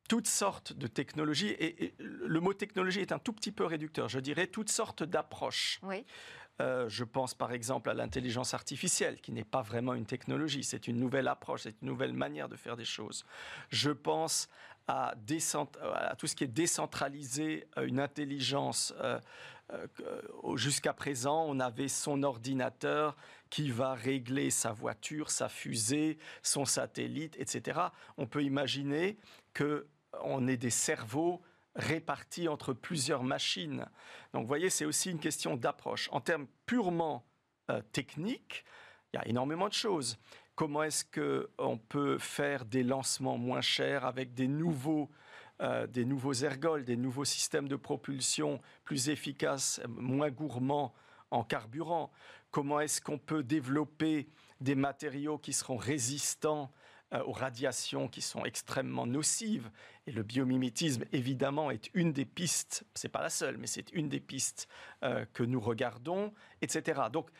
[0.08, 4.20] toutes sortes de technologies, et, le mot technologie est un tout petit peu réducteur, je
[4.20, 5.80] dirais toutes sortes d'approches.
[5.82, 6.04] Oui.
[6.60, 10.88] Euh, je pense par exemple à l'intelligence artificielle, qui n'est pas vraiment une technologie, c'est
[10.88, 13.24] une nouvelle approche, c'est une nouvelle manière de faire des choses.
[13.68, 14.48] Je pense
[14.88, 15.14] à,
[16.16, 18.94] tout ce qui est décentralisé, euh, une intelligence.
[19.00, 19.20] Euh,
[19.72, 23.14] euh, jusqu'à présent, on avait son ordinateur
[23.50, 27.78] qui va régler sa voiture, sa fusée, son satellite, etc.
[28.16, 29.18] On peut imaginer
[29.52, 29.86] que
[30.22, 31.42] on ait des cerveaux
[31.74, 33.86] répartis entre plusieurs machines.
[34.32, 36.08] Donc, vous voyez, c'est aussi une question d'approche.
[36.12, 37.24] En termes purement
[37.92, 38.64] techniques,
[39.12, 40.18] il y a énormément de choses
[40.58, 45.08] comment est-ce qu'on peut faire des lancements moins chers avec des nouveaux,
[45.60, 50.92] euh, des nouveaux ergols, des nouveaux systèmes de propulsion plus efficaces, moins gourmands
[51.30, 52.10] en carburant?
[52.50, 54.26] Comment est-ce qu'on peut développer
[54.60, 56.72] des matériaux qui seront résistants
[57.12, 59.70] euh, aux radiations qui sont extrêmement nocives?
[60.08, 64.08] Et le biomimétisme, évidemment, est une des pistes, c'est pas la seule, mais c'est une
[64.08, 64.66] des pistes
[65.04, 67.02] euh, que nous regardons, etc.
[67.12, 67.30] Donc,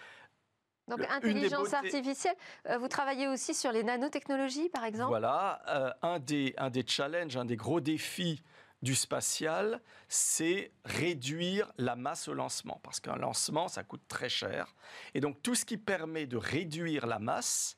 [0.89, 2.35] donc intelligence artificielle,
[2.69, 5.09] euh, vous travaillez aussi sur les nanotechnologies par exemple?
[5.09, 8.43] Voilà, euh, un, des, un des challenges, un des gros défis
[8.83, 14.75] du spatial, c'est réduire la masse au lancement, parce qu'un lancement, ça coûte très cher.
[15.15, 17.77] Et donc tout ce qui permet de réduire la masse,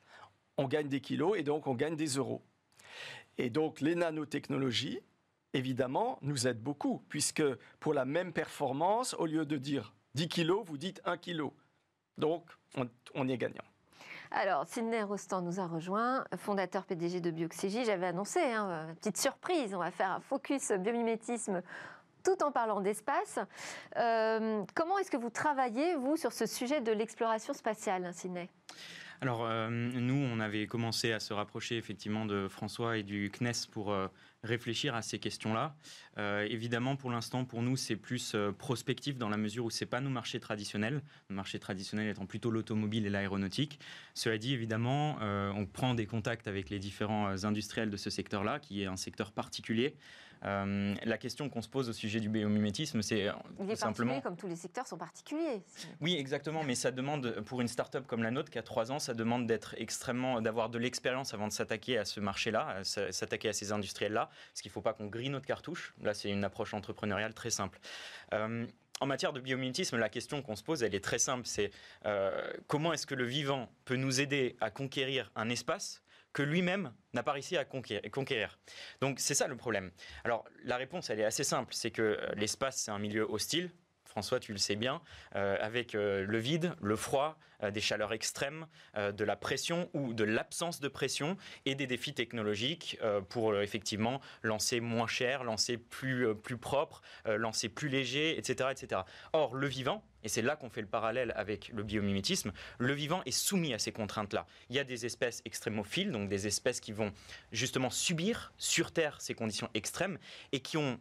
[0.59, 2.43] on gagne des kilos et donc on gagne des euros.
[3.39, 5.01] Et donc les nanotechnologies,
[5.55, 7.43] évidemment, nous aident beaucoup, puisque
[7.81, 11.55] pour la même performance, au lieu de dire 10 kilos, vous dites 1 kilo.
[12.19, 12.51] Donc,
[13.15, 13.65] on, est gagnant.
[14.31, 17.85] Alors, Sidney Rostand nous a rejoint, fondateur PDG de Bioxygie.
[17.85, 21.63] J'avais annoncé, hein, petite surprise, on va faire un focus biomimétisme
[22.25, 23.39] tout en parlant d'espace.
[23.97, 28.49] Euh, comment est-ce que vous travaillez, vous, sur ce sujet de l'exploration spatiale, Sidney?
[29.21, 33.69] Alors, euh, nous, on avait commencé à se rapprocher effectivement de François et du CNES
[33.71, 34.09] pour euh,
[34.43, 35.75] réfléchir à ces questions-là.
[36.19, 39.87] Euh, évidemment, pour l'instant, pour nous, c'est plus euh, prospectif dans la mesure où c'est
[39.87, 43.79] pas nos marchés traditionnels, nos marchés traditionnels étant plutôt l'automobile et l'aéronautique.
[44.15, 48.59] Cela dit, évidemment, euh, on prend des contacts avec les différents industriels de ce secteur-là,
[48.59, 49.95] qui est un secteur particulier.
[50.43, 53.29] La question qu'on se pose au sujet du biomimétisme, c'est
[53.75, 55.63] simplement comme tous les secteurs sont particuliers.
[56.01, 58.99] Oui, exactement, mais ça demande pour une start-up comme la nôtre qui a trois ans,
[58.99, 63.53] ça demande d'être extrêmement, d'avoir de l'expérience avant de s'attaquer à ce marché-là, s'attaquer à
[63.53, 65.95] ces industriels-là, parce qu'il ne faut pas qu'on grille notre cartouche.
[66.03, 67.79] Là, c'est une approche entrepreneuriale très simple.
[68.33, 68.67] Euh,
[69.01, 71.47] en matière de biomimétisme, la question qu'on se pose, elle est très simple.
[71.47, 71.71] C'est
[72.05, 76.93] euh, comment est-ce que le vivant peut nous aider à conquérir un espace que lui-même
[77.13, 78.59] n'a pas réussi à conquérir?
[79.01, 79.91] Donc c'est ça le problème.
[80.25, 83.71] Alors la réponse, elle est assez simple, c'est que euh, l'espace, c'est un milieu hostile,
[84.11, 85.01] François, tu le sais bien,
[85.37, 87.39] euh, avec euh, le vide, le froid,
[87.75, 92.99] des chaleurs extrêmes, de la pression ou de l'absence de pression et des défis technologiques
[93.29, 99.03] pour effectivement lancer moins cher, lancer plus, plus propre, lancer plus léger, etc., etc.
[99.35, 103.23] Or, le vivant, et c'est là qu'on fait le parallèle avec le biomimétisme, le vivant
[103.25, 104.47] est soumis à ces contraintes-là.
[104.69, 107.13] Il y a des espèces extrémophiles, donc des espèces qui vont
[107.53, 110.19] justement subir sur Terre ces conditions extrêmes
[110.53, 110.99] et qui ont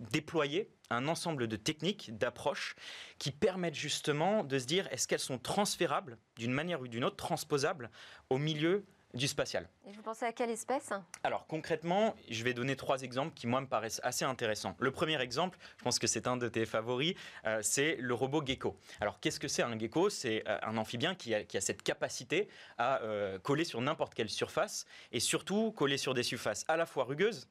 [0.00, 2.76] déployé un ensemble de techniques, d'approches
[3.18, 7.16] qui permettent justement de se dire est-ce qu'elles sont transférables d'une manière ou d'une autre,
[7.16, 7.90] transposables
[8.30, 9.68] au milieu du spatial.
[9.86, 10.90] Et vous pensez à quelle espèce?
[11.22, 14.74] Alors concrètement, je vais donner trois exemples qui moi me paraissent assez intéressants.
[14.78, 18.42] Le premier exemple, je pense que c'est un de tes favoris, euh, c'est le robot
[18.44, 18.76] gecko.
[19.00, 20.08] Alors qu'est-ce que c'est un gecko?
[20.08, 24.86] C'est euh, un amphibien qui a, cette capacité à euh, coller sur n'importe quelle surface
[25.12, 27.48] et surtout coller sur des surfaces à la fois rugueuses,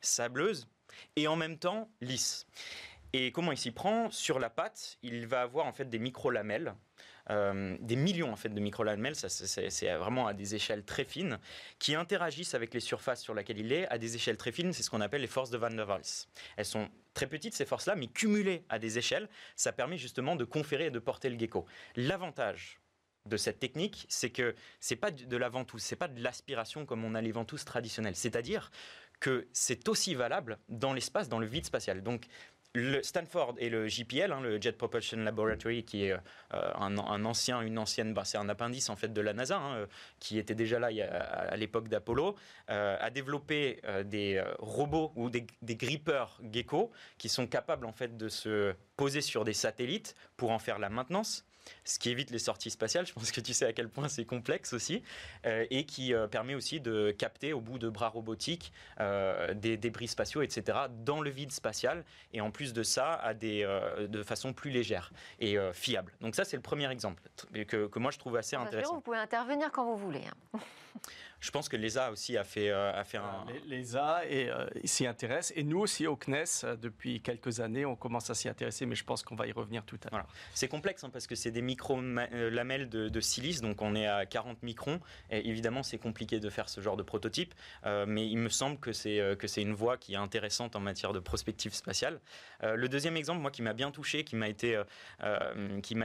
[0.00, 0.68] sableuses
[1.16, 2.46] et en même temps lisses.
[3.12, 4.10] Et comment il s'y prend?
[4.10, 6.74] Sur la patte, il va avoir en fait des micro-lamelles
[7.30, 11.38] euh, des millions en fait de microlamelles, c'est vraiment à des échelles très fines,
[11.78, 14.72] qui interagissent avec les surfaces sur lesquelles il est à des échelles très fines.
[14.72, 16.26] C'est ce qu'on appelle les forces de Van der Waals.
[16.56, 20.44] Elles sont très petites ces forces-là, mais cumulées à des échelles, ça permet justement de
[20.44, 21.66] conférer et de porter le gecko.
[21.94, 22.80] L'avantage
[23.26, 27.04] de cette technique, c'est que c'est pas de la ventouse, c'est pas de l'aspiration comme
[27.04, 28.16] on a les ventouses traditionnelles.
[28.16, 28.70] C'est-à-dire
[29.20, 32.02] que c'est aussi valable dans l'espace, dans le vide spatial.
[32.02, 32.26] Donc
[32.74, 36.18] le Stanford et le JPL, hein, le Jet Propulsion Laboratory, qui est euh,
[36.76, 39.86] un, ancien, une ancienne, bah, c'est un appendice en fait de la NASA, hein,
[40.20, 42.36] qui était déjà là à, l'époque d'Apollo,
[42.70, 47.92] euh, a développé euh, des robots ou des, des grippers gecko qui sont capables en
[47.92, 51.44] fait de se poser sur des satellites pour en faire la maintenance
[51.84, 53.06] ce qui évite les sorties spatiales.
[53.06, 55.02] Je pense que tu sais à quel point c'est complexe aussi,
[55.46, 59.76] euh, et qui euh, permet aussi de capter au bout de bras robotiques euh, des
[59.76, 63.66] débris spatiaux, etc., dans le vide spatial, et en plus de ça, à des,
[64.08, 66.12] de façon plus légère et fiable.
[66.20, 68.94] Donc ça, c'est le premier exemple que, que, moi je trouve assez intéressant.
[68.94, 70.24] Vous pouvez intervenir quand vous voulez.
[70.54, 70.60] Hein.
[71.40, 73.46] Je pense que l'ESA aussi a fait, euh, a fait un...
[73.66, 75.52] L'ESA euh, s'y intéresse.
[75.56, 79.04] Et nous aussi, au CNES, depuis quelques années, on commence à s'y intéresser, mais je
[79.04, 80.26] pense qu'on va y revenir tout à l'heure.
[80.54, 84.62] C'est complexe hein, parce que c'est des micro-lamelles de, silice, donc on est à 40
[84.62, 85.00] microns.
[85.30, 88.92] Et évidemment, c'est compliqué de faire ce genre de prototype, mais il me semble que
[88.92, 92.20] c'est que c'est une voie qui est intéressante en matière de prospective spatiale.
[92.62, 94.80] le deuxième exemple, moi, qui m'a bien touché, qui m'a été,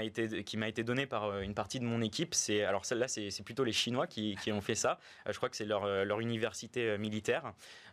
[0.01, 3.71] été, été donné par une partie de mon équipe, c'est alors celle-là, c'est plutôt les
[3.71, 4.99] Chinois qui, ont fait ça.
[5.27, 6.97] Euh, je crois que c'est leur, euh, université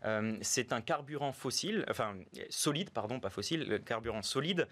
[0.05, 2.15] euh, c'est un carburant fossile, enfin
[2.51, 4.69] solide, pardon, pas fossile, le carburant solide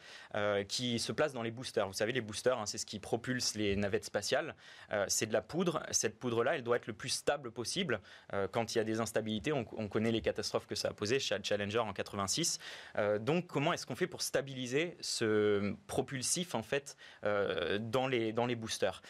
[0.68, 1.86] qui se place dans les boosters.
[1.86, 4.54] Vous savez, les boosters, hein, c'est ce qui propulse les navettes spatiales.
[5.08, 5.82] c'est de la poudre.
[5.90, 8.00] Cette poudre-là, elle doit être le plus stable possible.
[8.52, 11.78] quand il y a des instabilités, on, connaît les catastrophes que ça a posées, Challenger
[11.78, 12.58] en 86.
[13.20, 19.02] donc, comment est-ce qu'on fait pour stabiliser ce propulsif en fait dans les boosters?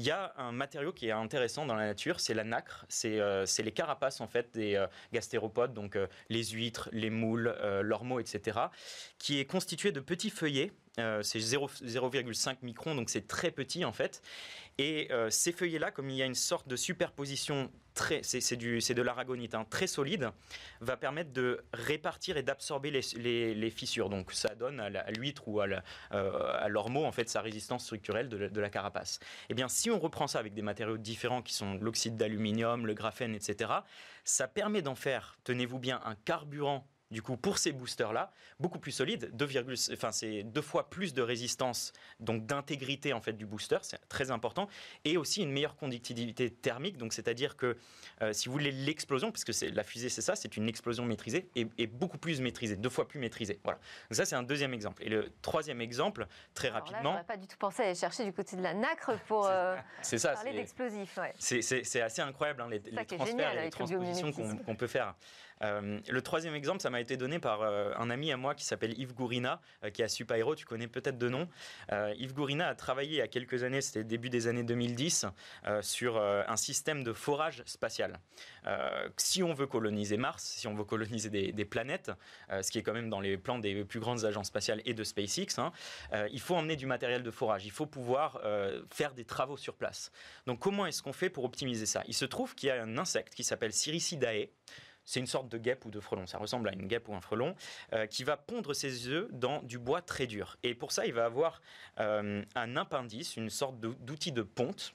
[0.00, 2.86] Il y a un matériau qui est intéressant dans la nature, c'est la nacre.
[2.88, 7.54] C'est euh, les carapaces en fait des euh, gastéropodes, donc euh, les huîtres, les moules,
[7.82, 8.58] l'ormeau, etc.,
[9.18, 10.72] qui est constitué de petits feuillets.
[11.22, 14.22] C'est 0,5 microns, donc c'est très petit en fait.
[14.78, 17.70] Et ces feuillets-là, comme il y a une sorte de superposition
[18.22, 20.30] c'est de l'aragonite hein, très solide,
[20.80, 24.08] va permettre de répartir et d'absorber les, fissures.
[24.08, 25.66] Donc ça donne à l'huître ou à
[26.12, 29.18] euh, l'ormeau en fait sa résistance structurelle de, la carapace.
[29.20, 32.86] Et eh bien si on reprend ça avec des matériaux différents qui sont l'oxyde d'aluminium,
[32.86, 33.70] le graphène, etc.,
[34.24, 38.92] ça permet d'en faire, tenez-vous bien, un carburant du coup, pour ces boosters-là, beaucoup plus
[38.92, 39.32] solides,
[39.92, 44.30] enfin, c'est deux fois plus de résistance, donc d'intégrité en fait du booster, c'est très
[44.30, 44.68] important,
[45.04, 47.76] et aussi une meilleure conductivité thermique, donc c'est-à-dire que
[48.22, 51.48] euh, si vous voulez l'explosion, puisque c'est la fusée, c'est ça, c'est une explosion maîtrisée
[51.56, 53.60] et, beaucoup plus maîtrisée, deux fois plus maîtrisée.
[53.64, 53.78] Voilà.
[54.08, 55.02] Donc ça, c'est un deuxième exemple.
[55.04, 57.14] Et le troisième exemple, très rapidement.
[57.14, 59.76] Là, pas du tout pensé à aller chercher du côté de la nacre pour euh,
[60.22, 61.18] parler d'explosif.
[61.38, 65.14] C'est assez incroyable hein, les, les transferts, les transpositions qu'on peut faire.
[65.60, 69.14] Le troisième exemple, ça m'a été donné par un ami à moi qui s'appelle Yves
[69.14, 69.60] Gourina,
[69.92, 71.48] qui est à Supaéro, tu connais peut-être de nom.
[72.16, 75.26] Yves Gourina a travaillé il y a quelques années, c'était début des années 2010,
[75.82, 78.18] sur un système de forage spatial.
[79.16, 82.10] si on veut coloniser Mars, si on veut coloniser des, planètes,
[82.48, 85.04] ce qui est quand même dans les plans des plus grandes agences spatiales et de
[85.04, 85.72] SpaceX, hein,
[86.32, 87.66] il faut emmener du matériel de forage.
[87.66, 88.40] Il faut pouvoir
[88.90, 90.10] faire des travaux sur place.
[90.46, 92.02] Donc comment est-ce qu'on fait pour optimiser ça?
[92.06, 94.48] Il se trouve qu'il y a un insecte qui s'appelle Siricidae.
[95.10, 97.20] C'est une sorte de guêpe ou de frelon, ça ressemble à une guêpe ou un
[97.20, 97.56] frelon,
[97.94, 100.56] euh, qui va pondre ses œufs dans du bois très dur.
[100.62, 101.62] Et pour ça, il va avoir
[101.98, 104.94] euh, un appendice, une sorte d'outil de ponte.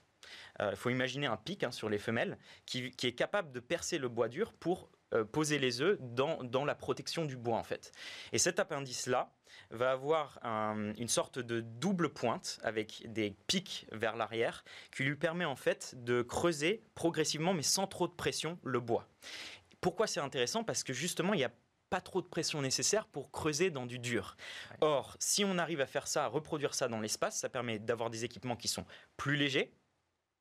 [0.62, 3.98] Euh, il faut imaginer un pic hein, sur les femelles qui, est capable de percer
[3.98, 4.90] le bois dur pour
[5.32, 7.92] poser les œufs dans, dans, la protection du bois en fait.
[8.32, 9.32] Et cet appendice-là,
[9.72, 14.64] va avoir une sorte de double pointe avec des pics vers l'arrière
[14.96, 19.08] qui lui permet en fait de creuser progressivement mais sans trop de pression le bois.
[19.86, 20.64] Pourquoi c'est intéressant?
[20.64, 21.52] Parce que justement il n'y a
[21.92, 24.36] pas trop de pression nécessaire pour creuser dans du dur.
[24.82, 28.10] Or, si on arrive à faire ça, à reproduire ça dans l'espace, ça permet d'avoir
[28.10, 28.84] des équipements qui sont
[29.16, 29.72] plus légers,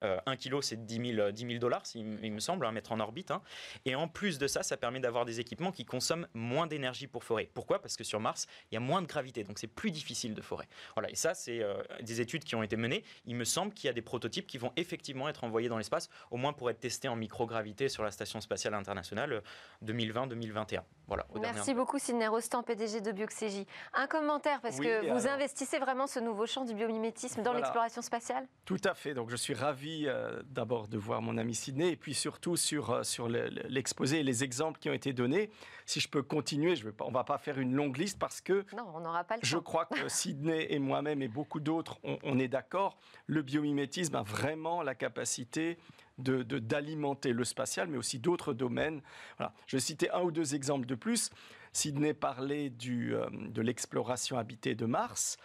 [0.02, 3.30] 1 euh, kg, c'est 10 000, dollars, il me semble, à mettre en orbite.
[3.30, 3.42] Hein.
[3.84, 7.24] Et en plus de ça, ça permet d'avoir des équipements qui consomment moins d'énergie pour
[7.24, 7.50] forer.
[7.54, 7.80] Pourquoi?
[7.80, 10.42] Parce que sur Mars, il y a moins de gravité, donc c'est plus difficile de
[10.42, 10.66] forer.
[10.94, 13.04] Voilà, et ça, c'est euh, des études qui ont été menées.
[13.26, 16.08] Il me semble qu'il y a des prototypes qui vont effectivement être envoyés dans l'espace,
[16.30, 19.42] au moins pour être testés en microgravité sur la Station spatiale internationale
[19.84, 20.78] 2020-2021.
[20.78, 23.66] Euh, voilà, Merci beaucoup, Sidney Rostand, PDG de Bioxégie.
[23.92, 28.46] Un commentaire, parce que vous investissez vraiment ce nouveau champ du biomimétisme dans l'exploration spatiale?
[28.64, 31.96] Tout à fait, donc je suis ravi euh, d'abord de voir mon ami Sidney et
[31.96, 35.50] puis surtout sur, euh, sur l'exposé et les exemples qui ont été donnés.
[35.86, 38.18] Si je peux continuer, je vais pas, on ne va pas faire une longue liste
[38.18, 41.60] parce que non, on n'aura pas le je crois que Sidney et moi-même et beaucoup
[41.60, 45.78] d'autres, on, est d'accord, le biomimétisme a vraiment la capacité
[46.18, 49.02] d'alimenter de, le spatial, mais aussi d'autres domaines.
[49.38, 49.52] Voilà.
[49.66, 51.30] Je vais citer un ou deux exemples de plus.
[51.74, 55.36] Sidney parlait du, euh, de l'exploration habitée de Mars.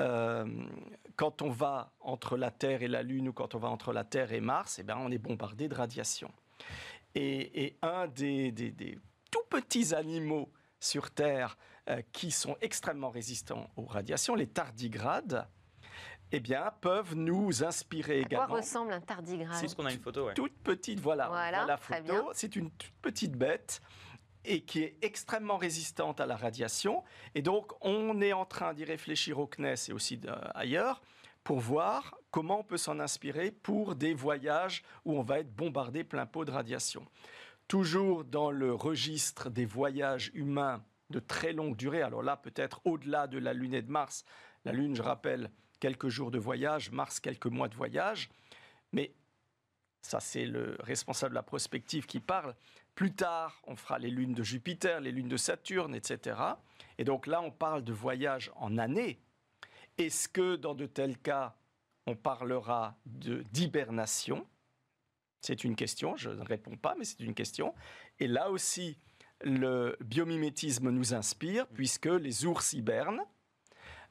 [0.00, 0.46] Euh,
[1.16, 4.04] quand on va entre la Terre et la Lune ou quand on va entre la
[4.04, 6.30] Terre et Mars, eh ben, on est bombardé de radiation.
[7.14, 8.52] Et, un des,
[9.30, 11.56] tout petits animaux sur Terre
[11.88, 15.48] euh, qui sont extrêmement résistants aux radiations, les tardigrades,
[16.30, 18.44] eh bien, peuvent nous inspirer également.
[18.44, 19.56] À quoi ressemble un tardigrade?
[19.56, 22.30] C'est ce qu'on a une photo, Toute petite, voilà, voilà, la photo.
[22.34, 23.80] C'est une toute petite bête
[24.48, 27.04] et qui est extrêmement résistante à la radiation.
[27.34, 30.18] Et donc, on est en train d'y réfléchir au CNES et aussi
[30.54, 31.02] ailleurs
[31.44, 36.02] pour voir comment on peut s'en inspirer pour des voyages où on va être bombardé
[36.02, 37.06] plein pot de radiation.
[37.68, 43.26] Toujours dans le registre des voyages humains de très longue durée, alors là peut-être au-delà
[43.26, 44.24] de la Lune et de Mars,
[44.64, 48.30] la Lune, je rappelle, quelques jours de voyage, Mars, quelques mois de voyage,
[48.92, 49.14] mais
[50.02, 52.54] ça c'est le responsable de la prospective qui parle,
[52.98, 56.36] plus tard, on fera les lunes de Jupiter, les lunes de Saturne, etc.
[56.98, 59.20] Et donc là, on parle de voyage en années.
[59.98, 61.54] Est-ce que dans de tels cas,
[62.06, 64.44] on parlera d'hibernation?
[65.42, 67.72] C'est une question, je ne réponds pas, mais c'est une question.
[68.18, 68.98] Et là aussi,
[69.42, 73.22] le biomimétisme nous inspire, puisque les ours hibernent.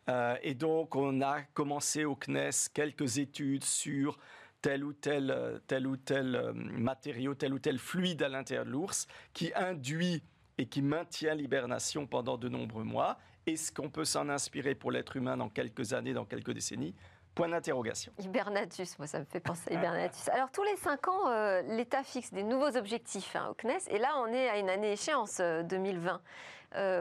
[0.08, 4.18] Euh, et donc, on a commencé au CNES quelques études sur
[4.62, 8.66] tel ou tel, euh, tel, ou tel euh, matériau, tel ou tel fluide à l'intérieur
[8.66, 10.24] de l'ours qui induit
[10.58, 13.18] et qui maintient l'hibernation pendant de nombreux mois.
[13.46, 16.96] Est-ce qu'on peut s'en inspirer pour l'être humain dans quelques années, dans quelques décennies?
[17.36, 18.12] Point d'interrogation.
[18.18, 20.28] Hibernatus, moi ça me fait penser à Hibernatus.
[20.30, 24.00] Alors tous les cinq ans, euh, l'État fixe des nouveaux objectifs hein, au CNES et
[24.00, 26.20] là on est à une année échéance 2020.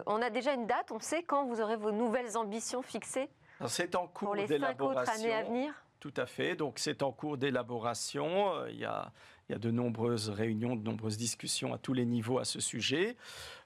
[0.06, 3.30] on a déjà une date, on sait quand vous aurez vos nouvelles ambitions fixées
[3.66, 5.72] C'est en cours Pour les cinq autres années à venir?
[6.10, 6.54] Tout à fait.
[6.54, 8.54] Donc c'est en cours d'élaboration.
[8.54, 9.12] Euh, il y, a,
[9.48, 13.16] de nombreuses réunions, de nombreuses discussions à tous les niveaux à ce sujet.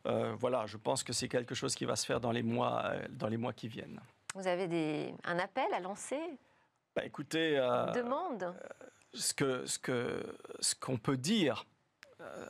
[0.06, 2.82] Euh, voilà, je pense que c'est quelque chose qui va se faire dans les mois,
[2.84, 4.00] euh, dans les mois qui viennent.
[4.34, 6.20] Vous avez des, un appel à lancer?
[6.96, 8.54] Bah, Écoutez, une demande?
[9.12, 10.22] ce que ce que
[10.60, 11.66] ce qu'on peut dire,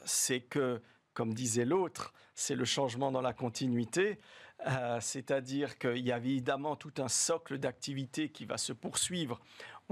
[0.05, 0.83] c'est que,
[1.15, 4.19] comme disait l'autre, c'est le changement dans la continuité.
[4.67, 9.41] Euh, c'est-à-dire qu'il y a évidemment tout un socle d'activités qui va se poursuivre.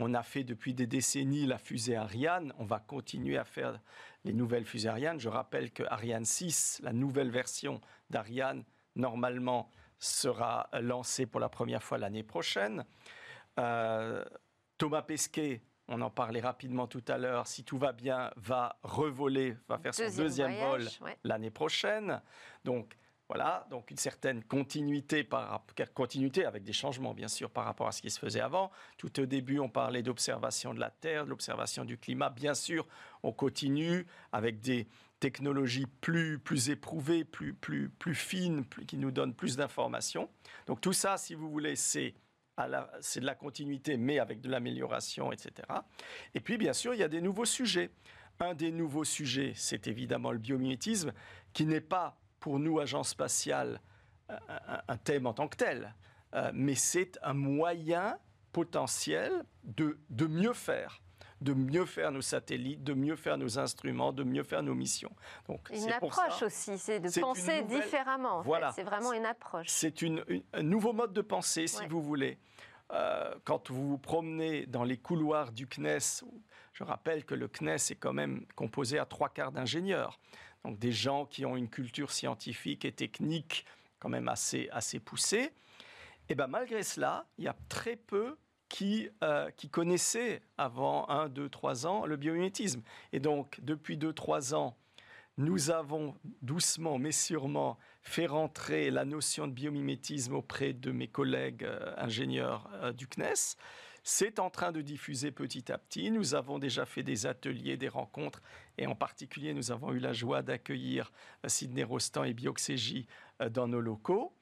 [0.01, 3.81] On a fait depuis des décennies la fusée Ariane, on va continuer à faire
[4.25, 5.19] les nouvelles fusées Ariane.
[5.19, 8.63] Je rappelle que Ariane 6, la nouvelle version d'Ariane,
[8.95, 12.85] normalement sera lancée pour la première fois l'année prochaine.
[13.59, 14.25] Euh,
[14.79, 19.57] Thomas Pesquet, on en parlait rapidement tout à l'heure, si tout va bien, va revoler,
[19.69, 20.87] va faire son deuxième, vol
[21.25, 22.23] l'année prochaine.
[22.65, 22.94] Donc,
[23.29, 25.26] Voilà, donc une certaine continuité,
[26.46, 28.70] avec des changements bien sûr par rapport à ce qui se faisait avant.
[28.96, 32.31] Tout au début, on parlait d'observation de la Terre, de l'observation du climat.
[32.31, 32.87] Bien sûr,
[33.22, 34.88] on continue avec des
[35.20, 40.31] technologies plus, plus éprouvées, plus, plus, plus fines, qui nous donnent plus d'informations.
[40.66, 42.14] Donc tout ça, si vous voulez, c'est
[43.00, 45.52] c'est de la continuité, mais avec de l'amélioration, etc.
[46.35, 47.90] Et puis, bien sûr, il y a des nouveaux sujets.
[48.40, 51.12] Un des nouveaux sujets, c'est évidemment le biomimétisme,
[51.52, 53.81] qui n'est pas pour nous, agence spatiale,
[54.89, 55.95] un, thème en tant que tel,
[56.35, 58.19] euh, mais c'est un moyen
[58.53, 61.01] potentiel de, de mieux faire
[61.41, 65.15] de mieux faire nos satellites, de mieux faire nos instruments, de mieux faire nos missions.
[65.49, 68.43] Donc, une approche aussi, c'est de penser différemment.
[68.43, 68.73] Voilà.
[68.73, 69.69] C'est vraiment une approche.
[69.69, 69.95] C'est
[70.53, 72.39] un nouveau mode de pensée, si vous voulez.
[72.91, 76.25] Euh, quand vous vous promenez dans les couloirs du CNES,
[76.73, 80.19] je rappelle que le CNES est quand même composé à trois quarts d'ingénieurs
[80.65, 83.65] donc des gens qui ont une culture scientifique et technique
[83.98, 85.52] quand même assez, assez poussée.
[86.29, 88.37] Et ben malgré cela, il y a très peu
[88.69, 92.83] qui, euh, qui connaissaient avant 1, 2, 3 ans le biomimétisme.
[93.13, 94.77] Et donc, depuis 2, 3 ans,
[95.38, 101.65] nous avons doucement mais sûrement fait rentrer la notion de biomimétisme auprès de mes collègues
[101.65, 103.56] euh, ingénieurs euh, du CNES.
[104.11, 106.11] C'est en train de diffuser petit à petit.
[106.11, 108.40] Nous avons déjà fait des ateliers, des rencontres,
[108.79, 111.13] et en particulier, nous avons eu la joie d'accueillir
[111.44, 113.06] euh, Sidney Rostand et Bioxégie
[113.42, 114.33] euh, dans nos locaux.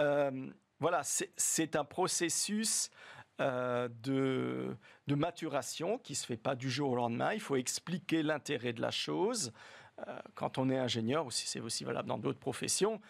[0.00, 0.50] Euh,
[0.80, 2.90] voilà, c'est un processus
[3.38, 7.34] de, maturation qui ne se fait pas du jour au lendemain.
[7.34, 9.52] Il faut expliquer l'intérêt de la chose.
[10.34, 13.00] quand on est ingénieur, aussi c'est aussi valable dans d'autres professions,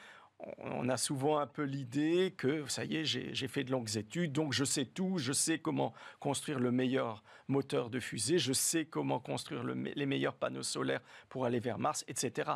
[0.58, 4.32] on a souvent un peu l'idée que, ça y est, j'ai fait de longues études,
[4.32, 8.84] donc je sais tout, je sais comment construire le meilleur moteur de fusée, je sais
[8.84, 12.52] comment construire les meilleurs panneaux solaires pour aller vers Mars, etc.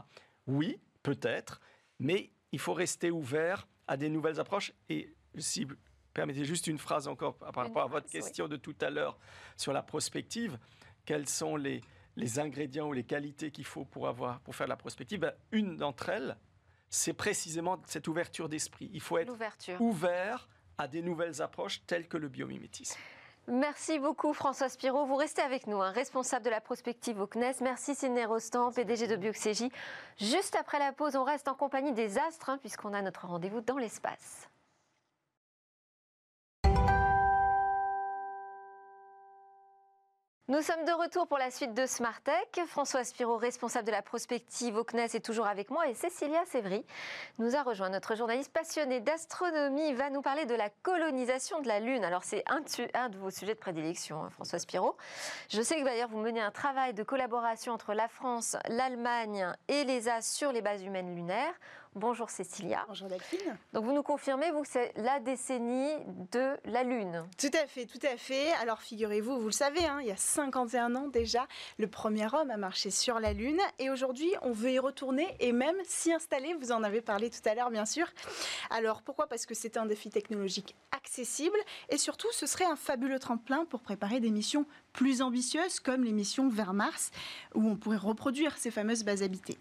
[0.46, 1.60] Oui, peut-être,
[1.98, 4.72] mais il faut rester ouvert à des nouvelles approches.
[4.88, 5.74] Et si vous
[6.14, 9.18] permettez juste une phrase encore par rapport à votre question de tout à l'heure
[9.56, 10.58] sur la prospective,
[11.04, 11.80] quels sont les,
[12.38, 15.20] ingrédients ou les qualités qu'il faut pour, avoir, pour faire la prospective?
[15.20, 16.36] Ben, Une d'entre elles,
[16.90, 18.90] c'est précisément cette ouverture d'esprit.
[18.92, 19.34] Il faut être
[19.80, 22.98] ouvert à des nouvelles approches telles que le biomimétisme.
[23.50, 25.06] Merci beaucoup François Spiro.
[25.06, 27.54] Vous restez avec nous, un hein, responsable de la prospective au CNES.
[27.62, 29.72] Merci Sidney Rostand, PDG de Bioxégie.
[30.18, 33.62] Juste après la pause, on reste en compagnie des astres, hein, puisqu'on a notre rendez-vous
[33.62, 34.50] dans l'espace.
[40.50, 42.62] Nous sommes de retour pour la suite de Smartech.
[42.68, 46.86] François Spiro, responsable de la prospective au CNES, est toujours avec moi et Cécilia Sévry
[47.38, 47.90] nous a rejoint.
[47.90, 52.02] Notre journaliste passionné d'astronomie va nous parler de la colonisation de la Lune.
[52.02, 52.60] Alors c'est un,
[53.10, 54.96] de vos sujets de prédilection, hein, François Spiro.
[55.50, 59.84] Je sais que d'ailleurs vous menez un travail de collaboration entre la France, l'Allemagne et
[59.84, 61.52] l'ESA sur les bases humaines lunaires.
[61.98, 62.84] Bonjour Cécilia.
[62.86, 63.58] Bonjour Delphine.
[63.72, 65.90] Donc vous nous confirmez, vous, que c'est la décennie
[66.30, 68.52] de la Lune Tout à fait, tout à fait.
[68.62, 72.52] Alors figurez-vous, vous le savez, hein, il y a 51 ans déjà, le premier homme
[72.52, 73.60] a marché sur la Lune.
[73.80, 76.54] Et aujourd'hui, on veut y retourner et même s'y installer.
[76.54, 78.06] Vous en avez parlé tout à l'heure, bien sûr.
[78.70, 79.26] Alors pourquoi?
[79.26, 83.80] Parce que c'est un défi technologique accessible et surtout, ce serait un fabuleux tremplin pour
[83.80, 87.10] préparer des missions plus ambitieuses comme les missions vers Mars,
[87.54, 89.58] où on pourrait reproduire ces fameuses bases habitées.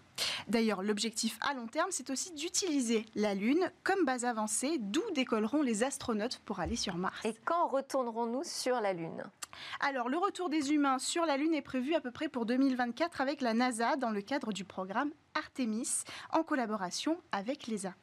[0.48, 5.62] D'ailleurs, l'objectif à long terme, c'est aussi d'utiliser la Lune comme base avancée, d'où décolleront
[5.62, 7.24] les astronautes pour aller sur Mars.
[7.24, 9.22] Et quand retournerons-nous sur la Lune?
[9.80, 13.20] Alors, le retour des humains sur la Lune est prévu à peu près pour 2024
[13.20, 17.94] avec la NASA dans le cadre du programme Artemis en collaboration avec l'ESA.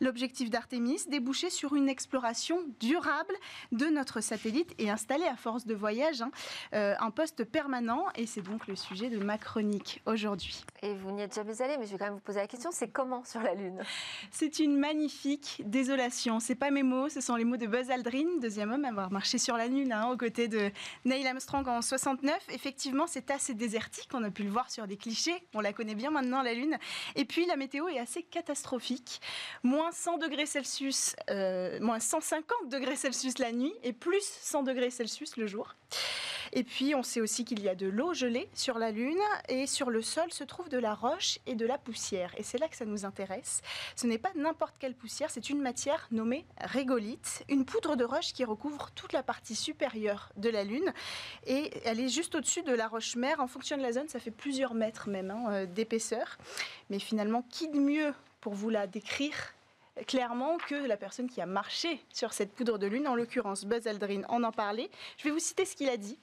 [0.00, 3.34] L'objectif d'Artemis, déboucher sur une exploration durable
[3.72, 6.30] de notre satellite et installer à force de voyage hein,
[6.74, 8.04] euh, un poste permanent.
[8.16, 10.64] Et c'est donc le sujet de ma chronique aujourd'hui.
[10.82, 12.70] Et vous n'y êtes jamais allé, mais je vais quand même vous poser la question
[12.70, 13.82] c'est comment sur la Lune?
[14.30, 16.40] C'est une magnifique désolation.
[16.40, 19.10] C'est pas mes mots, ce sont les mots de Buzz Aldrin, deuxième homme à avoir
[19.10, 20.70] marché sur la Lune, hein, aux côtés de
[21.04, 22.38] Neil Armstrong en 69.
[22.50, 24.08] Effectivement, c'est assez désertique.
[24.14, 25.34] On a pu le voir sur des clichés.
[25.54, 26.78] On la connaît bien maintenant, la Lune.
[27.16, 29.20] Et puis, la météo est assez catastrophique
[29.62, 34.90] moins 100 degrés Celsius, euh, moins 150 degrés Celsius la nuit et plus 100 degrés
[34.90, 35.74] Celsius le jour.
[36.52, 39.66] Et puis on sait aussi qu'il y a de l'eau gelée sur la Lune et
[39.66, 42.34] sur le sol se trouve de la roche et de la poussière.
[42.36, 43.62] Et c'est là que ça nous intéresse.
[43.94, 48.32] Ce n'est pas n'importe quelle poussière, c'est une matière nommée régolite, une poudre de roche
[48.32, 50.92] qui recouvre toute la partie supérieure de la Lune.
[51.46, 53.40] Et elle est juste au-dessus de la roche-mère.
[53.40, 56.38] En fonction de la zone, ça fait plusieurs mètres même hein, euh, d'épaisseur.
[56.88, 59.54] Mais finalement, qui de mieux pour vous la décrire
[60.06, 63.86] clairement que la personne qui a marché sur cette poudre de lune, en l'occurrence Buzz
[63.86, 64.90] Aldrin, en en parlait.
[65.18, 66.18] Je vais vous citer ce qu'il a dit.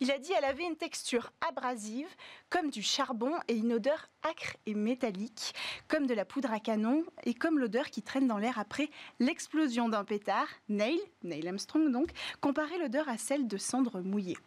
[0.00, 2.08] Il a dit qu'elle avait une texture abrasive,
[2.50, 5.54] comme du charbon, et une odeur acre et métallique,
[5.86, 8.90] comme de la poudre à canon, et comme l'odeur qui traîne dans l'air après
[9.20, 10.48] l'explosion d'un pétard.
[10.68, 12.10] Neil, Neil Armstrong donc,
[12.40, 14.38] comparait l'odeur à celle de cendres mouillées.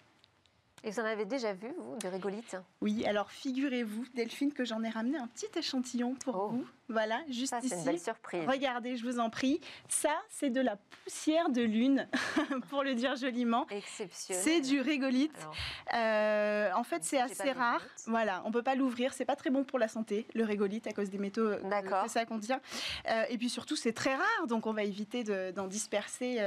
[0.84, 2.56] Et vous en avez déjà vu, vous, du régolithe?
[2.82, 6.48] Oui, alors figurez-vous, Delphine, que j'en ai ramené un petit échantillon pour oh.
[6.50, 6.68] vous.
[6.90, 7.74] Voilà, juste ça, ici.
[7.74, 8.44] Une belle surprise.
[8.48, 9.62] Regardez, je vous en prie.
[9.88, 12.08] Ça, c'est de la poussière de lune,
[12.70, 13.66] pour le dire joliment.
[13.70, 14.44] Exceptionnel.
[14.44, 15.48] C'est du régolithe.
[15.94, 17.82] Euh, en fait, c'est assez rare.
[18.08, 19.14] Voilà, on peut pas l'ouvrir.
[19.14, 21.60] C'est pas très bon pour la santé, le régolithe, à cause des métaux euh,
[22.04, 22.60] que ça contient.
[23.08, 25.24] Euh, et puis surtout, c'est très rare, donc on va éviter
[25.54, 26.38] d'en disperser.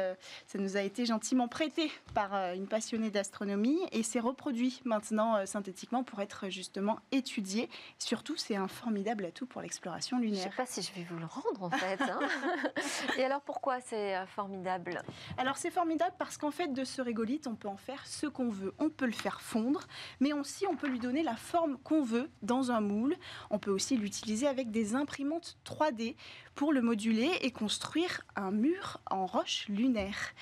[0.47, 6.05] ça nous a été gentiment prêté par une passionnée d'astronomie et c'est reproduit maintenant synthétiquement
[6.05, 7.69] pour être justement étudié.
[7.99, 10.43] Surtout, c'est un formidable atout pour l'exploration lunaire.
[10.43, 12.01] Je ne sais pas si je vais vous le rendre en fait.
[12.03, 12.21] Hein.
[13.19, 15.03] Et alors pourquoi c'est euh, formidable?
[15.39, 18.49] Alors c'est formidable parce qu'en fait de ce régolithe on peut en faire ce qu'on
[18.49, 18.75] veut.
[18.79, 19.83] On peut le faire fondre,
[20.21, 23.17] mais aussi on peut lui donner la forme qu'on veut dans un moule.
[23.51, 26.17] On peut aussi l'utiliser avec des imprimantes 3D
[26.55, 30.33] pour le moduler et construire un mur en roche lunaire.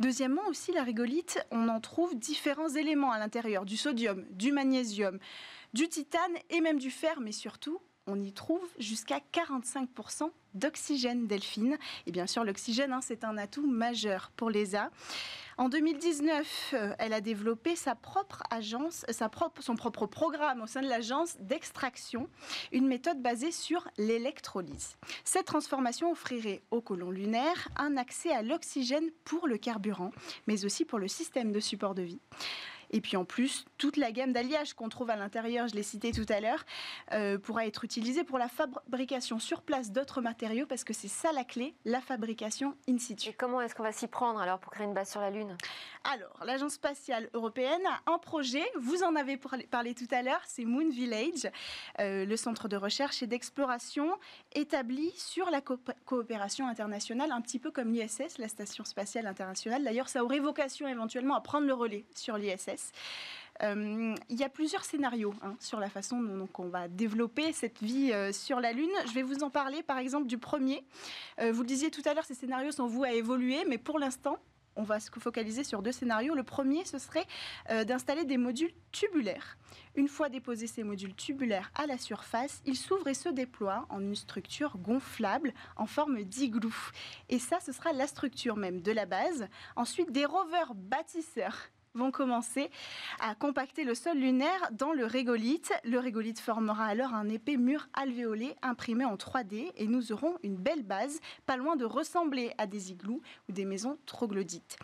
[0.00, 5.18] Deuxièmement aussi la régolithe, on en trouve différents éléments à l'intérieur, du sodium, du magnésium,
[5.72, 11.78] du titane et même du fer, mais surtout on y trouve jusqu'à 45% d'oxygène delphine.
[12.06, 14.90] Et bien sûr, l'oxygène, hein, c'est un atout majeur pour l'ESA.
[15.56, 20.82] En 2019, euh, elle a développé sa propre agence, propre, son propre programme au sein
[20.82, 22.28] de l'agence d'extraction,
[22.72, 24.96] une méthode basée sur l'électrolyse.
[25.22, 30.10] Cette transformation offrirait aux colons lunaires un accès à l'oxygène pour le carburant,
[30.48, 32.20] mais aussi pour le système de support de vie.
[32.90, 36.12] Et puis en plus, toute la gamme d'alliages qu'on trouve à l'intérieur, je l'ai cité
[36.12, 36.64] tout à l'heure,
[37.12, 41.32] euh, pourra être utilisée pour la fabrication sur place d'autres matériaux parce que c'est ça
[41.32, 43.32] la clé, la fabrication in situ.
[43.36, 45.56] Comment est-ce qu'on va s'y prendre alors pour créer une base sur la Lune?
[46.12, 50.66] Alors, l'Agence spatiale européenne a un projet, vous en avez parlé tout à l'heure, c'est
[50.66, 51.50] Moon Village,
[51.98, 54.10] euh, le centre de recherche et d'exploration
[54.54, 59.82] établi sur la coopération internationale, un petit peu comme l'ISS, la Station spatiale internationale.
[59.82, 62.92] D'ailleurs, ça aurait vocation éventuellement à prendre le relais sur l'ISS.
[63.62, 67.82] Euh, il y a plusieurs scénarios hein, sur la façon dont on va développer cette
[67.82, 68.90] vie euh, sur la Lune.
[69.06, 70.84] Je vais vous en parler par exemple du premier.
[71.40, 74.38] Vous le disiez tout à l'heure, ces scénarios sont voués à évoluer, mais pour l'instant,
[74.76, 76.34] on va se focaliser sur deux scénarios.
[76.34, 77.26] Le premier, ce serait
[77.84, 79.56] d'installer des modules tubulaires.
[79.96, 84.00] Une fois déposés ces modules tubulaires à la surface, ils s'ouvrent et se déploient en
[84.00, 86.72] une structure gonflable en forme d'igloo.
[87.28, 89.48] Et ça, ce sera la structure même de la base.
[89.76, 92.70] Ensuite, des rovers bâtisseurs vont commencer
[93.20, 95.72] à compacter le sol lunaire dans le régolithe.
[95.84, 100.56] Le régolithe formera alors un épais mur alvéolé imprimé en 3D et nous aurons une
[100.56, 104.76] belle base, pas loin de ressembler à des igloos ou des maisons troglodytes.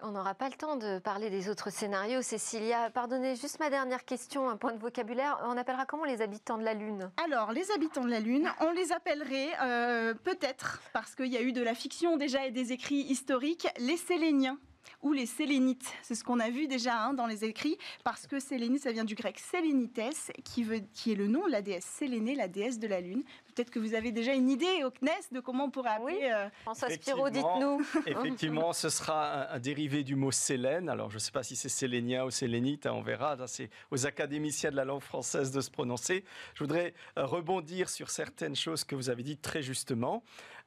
[0.00, 2.22] On n'aura pas le temps de parler des autres scénarios.
[2.22, 5.40] Cécilia, pardonnez juste ma dernière question, un point de vocabulaire.
[5.42, 7.10] On appellera comment les habitants de la Lune?
[7.24, 11.42] Alors, les habitants de la Lune, on les appellerait euh, peut-être, parce qu'il y a
[11.42, 14.58] eu de la fiction déjà et des écrits historiques, les Séléniens
[15.02, 15.92] ou les sélénites.
[16.02, 19.04] C'est ce qu'on a vu déjà hein, dans les écrits, parce que sélénite, ça vient
[19.04, 20.00] du grec sélénites,
[20.44, 23.22] qui, veut, qui est le nom de la déesse Sélénée, la déesse de la Lune.
[23.54, 26.18] Peut-être que vous avez déjà une idée au CNES de comment on pourrait appeler.
[26.20, 26.30] Oui.
[26.30, 26.48] Euh...
[26.62, 27.84] François Spiro, dites-nous.
[28.06, 30.88] Effectivement, ce sera un, dérivé du mot sélène.
[30.88, 33.36] Alors, je ne sais pas si c'est sélénien ou sélénite, hein, on verra.
[33.46, 36.24] C'est aux académiciens de la langue française de se prononcer.
[36.54, 40.22] Je voudrais euh, rebondir sur certaines choses que vous avez dites très justement.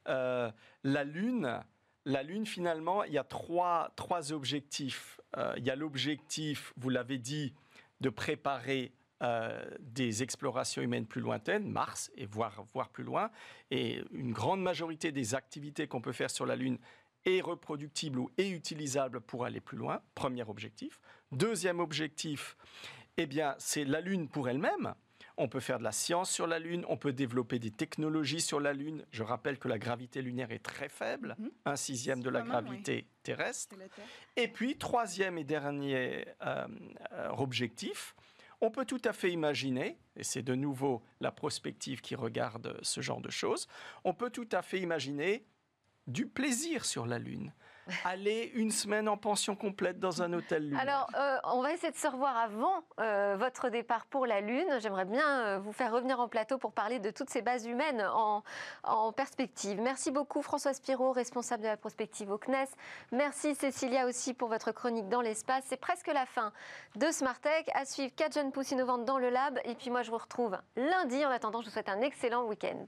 [0.08, 0.50] Euh,
[0.84, 1.60] la Lune
[2.04, 3.92] la Lune, finalement, il y a trois,
[4.32, 5.20] objectifs.
[5.36, 7.54] Euh, il y a l'objectif, vous l'avez dit,
[8.00, 8.92] de préparer
[9.22, 13.30] euh, des explorations humaines plus lointaines, Mars, et voir, voir plus loin.
[13.70, 16.78] Et une grande majorité des activités qu'on peut faire sur la Lune
[17.24, 20.00] est reproductible ou est utilisable pour aller plus loin.
[20.14, 21.00] Premier objectif.
[21.30, 22.56] Deuxième objectif,
[23.16, 24.94] eh bien, c'est la Lune pour elle-même.
[25.42, 28.60] On peut faire de la science sur la Lune, on peut développer des technologies sur
[28.60, 29.04] la Lune.
[29.10, 31.50] Je rappelle que la gravité lunaire est très faible, mhm.
[31.64, 33.74] un sixième de la gravité terrestre.
[34.36, 36.68] Et puis, troisième et dernier euh,
[37.10, 38.14] euh, objectif,
[38.60, 43.00] on peut tout à fait imaginer, et c'est de nouveau la prospective qui regarde ce
[43.00, 43.66] genre de choses,
[44.04, 45.44] on peut tout à fait imaginer
[46.06, 47.52] du plaisir sur la Lune
[48.04, 51.92] aller une semaine en pension complète dans un hôtel lunaire Alors, euh, on va essayer
[51.92, 54.68] de se revoir avant euh, votre départ pour la Lune.
[54.80, 58.02] J'aimerais bien euh, vous faire revenir en plateau pour parler de toutes ces bases humaines
[58.12, 58.42] en,
[58.84, 59.80] en perspective.
[59.80, 62.68] Merci beaucoup François Spiro, responsable de la prospective au CNES.
[63.10, 65.64] Merci Cécilia aussi pour votre chronique dans l'espace.
[65.66, 66.52] C'est presque la fin
[66.96, 67.66] de Smart Tech.
[67.74, 69.58] À suivre 4 jeunes pousses innovantes dans le lab.
[69.64, 71.24] Et puis moi, je vous retrouve lundi.
[71.24, 72.86] En attendant, je vous souhaite un excellent week-end.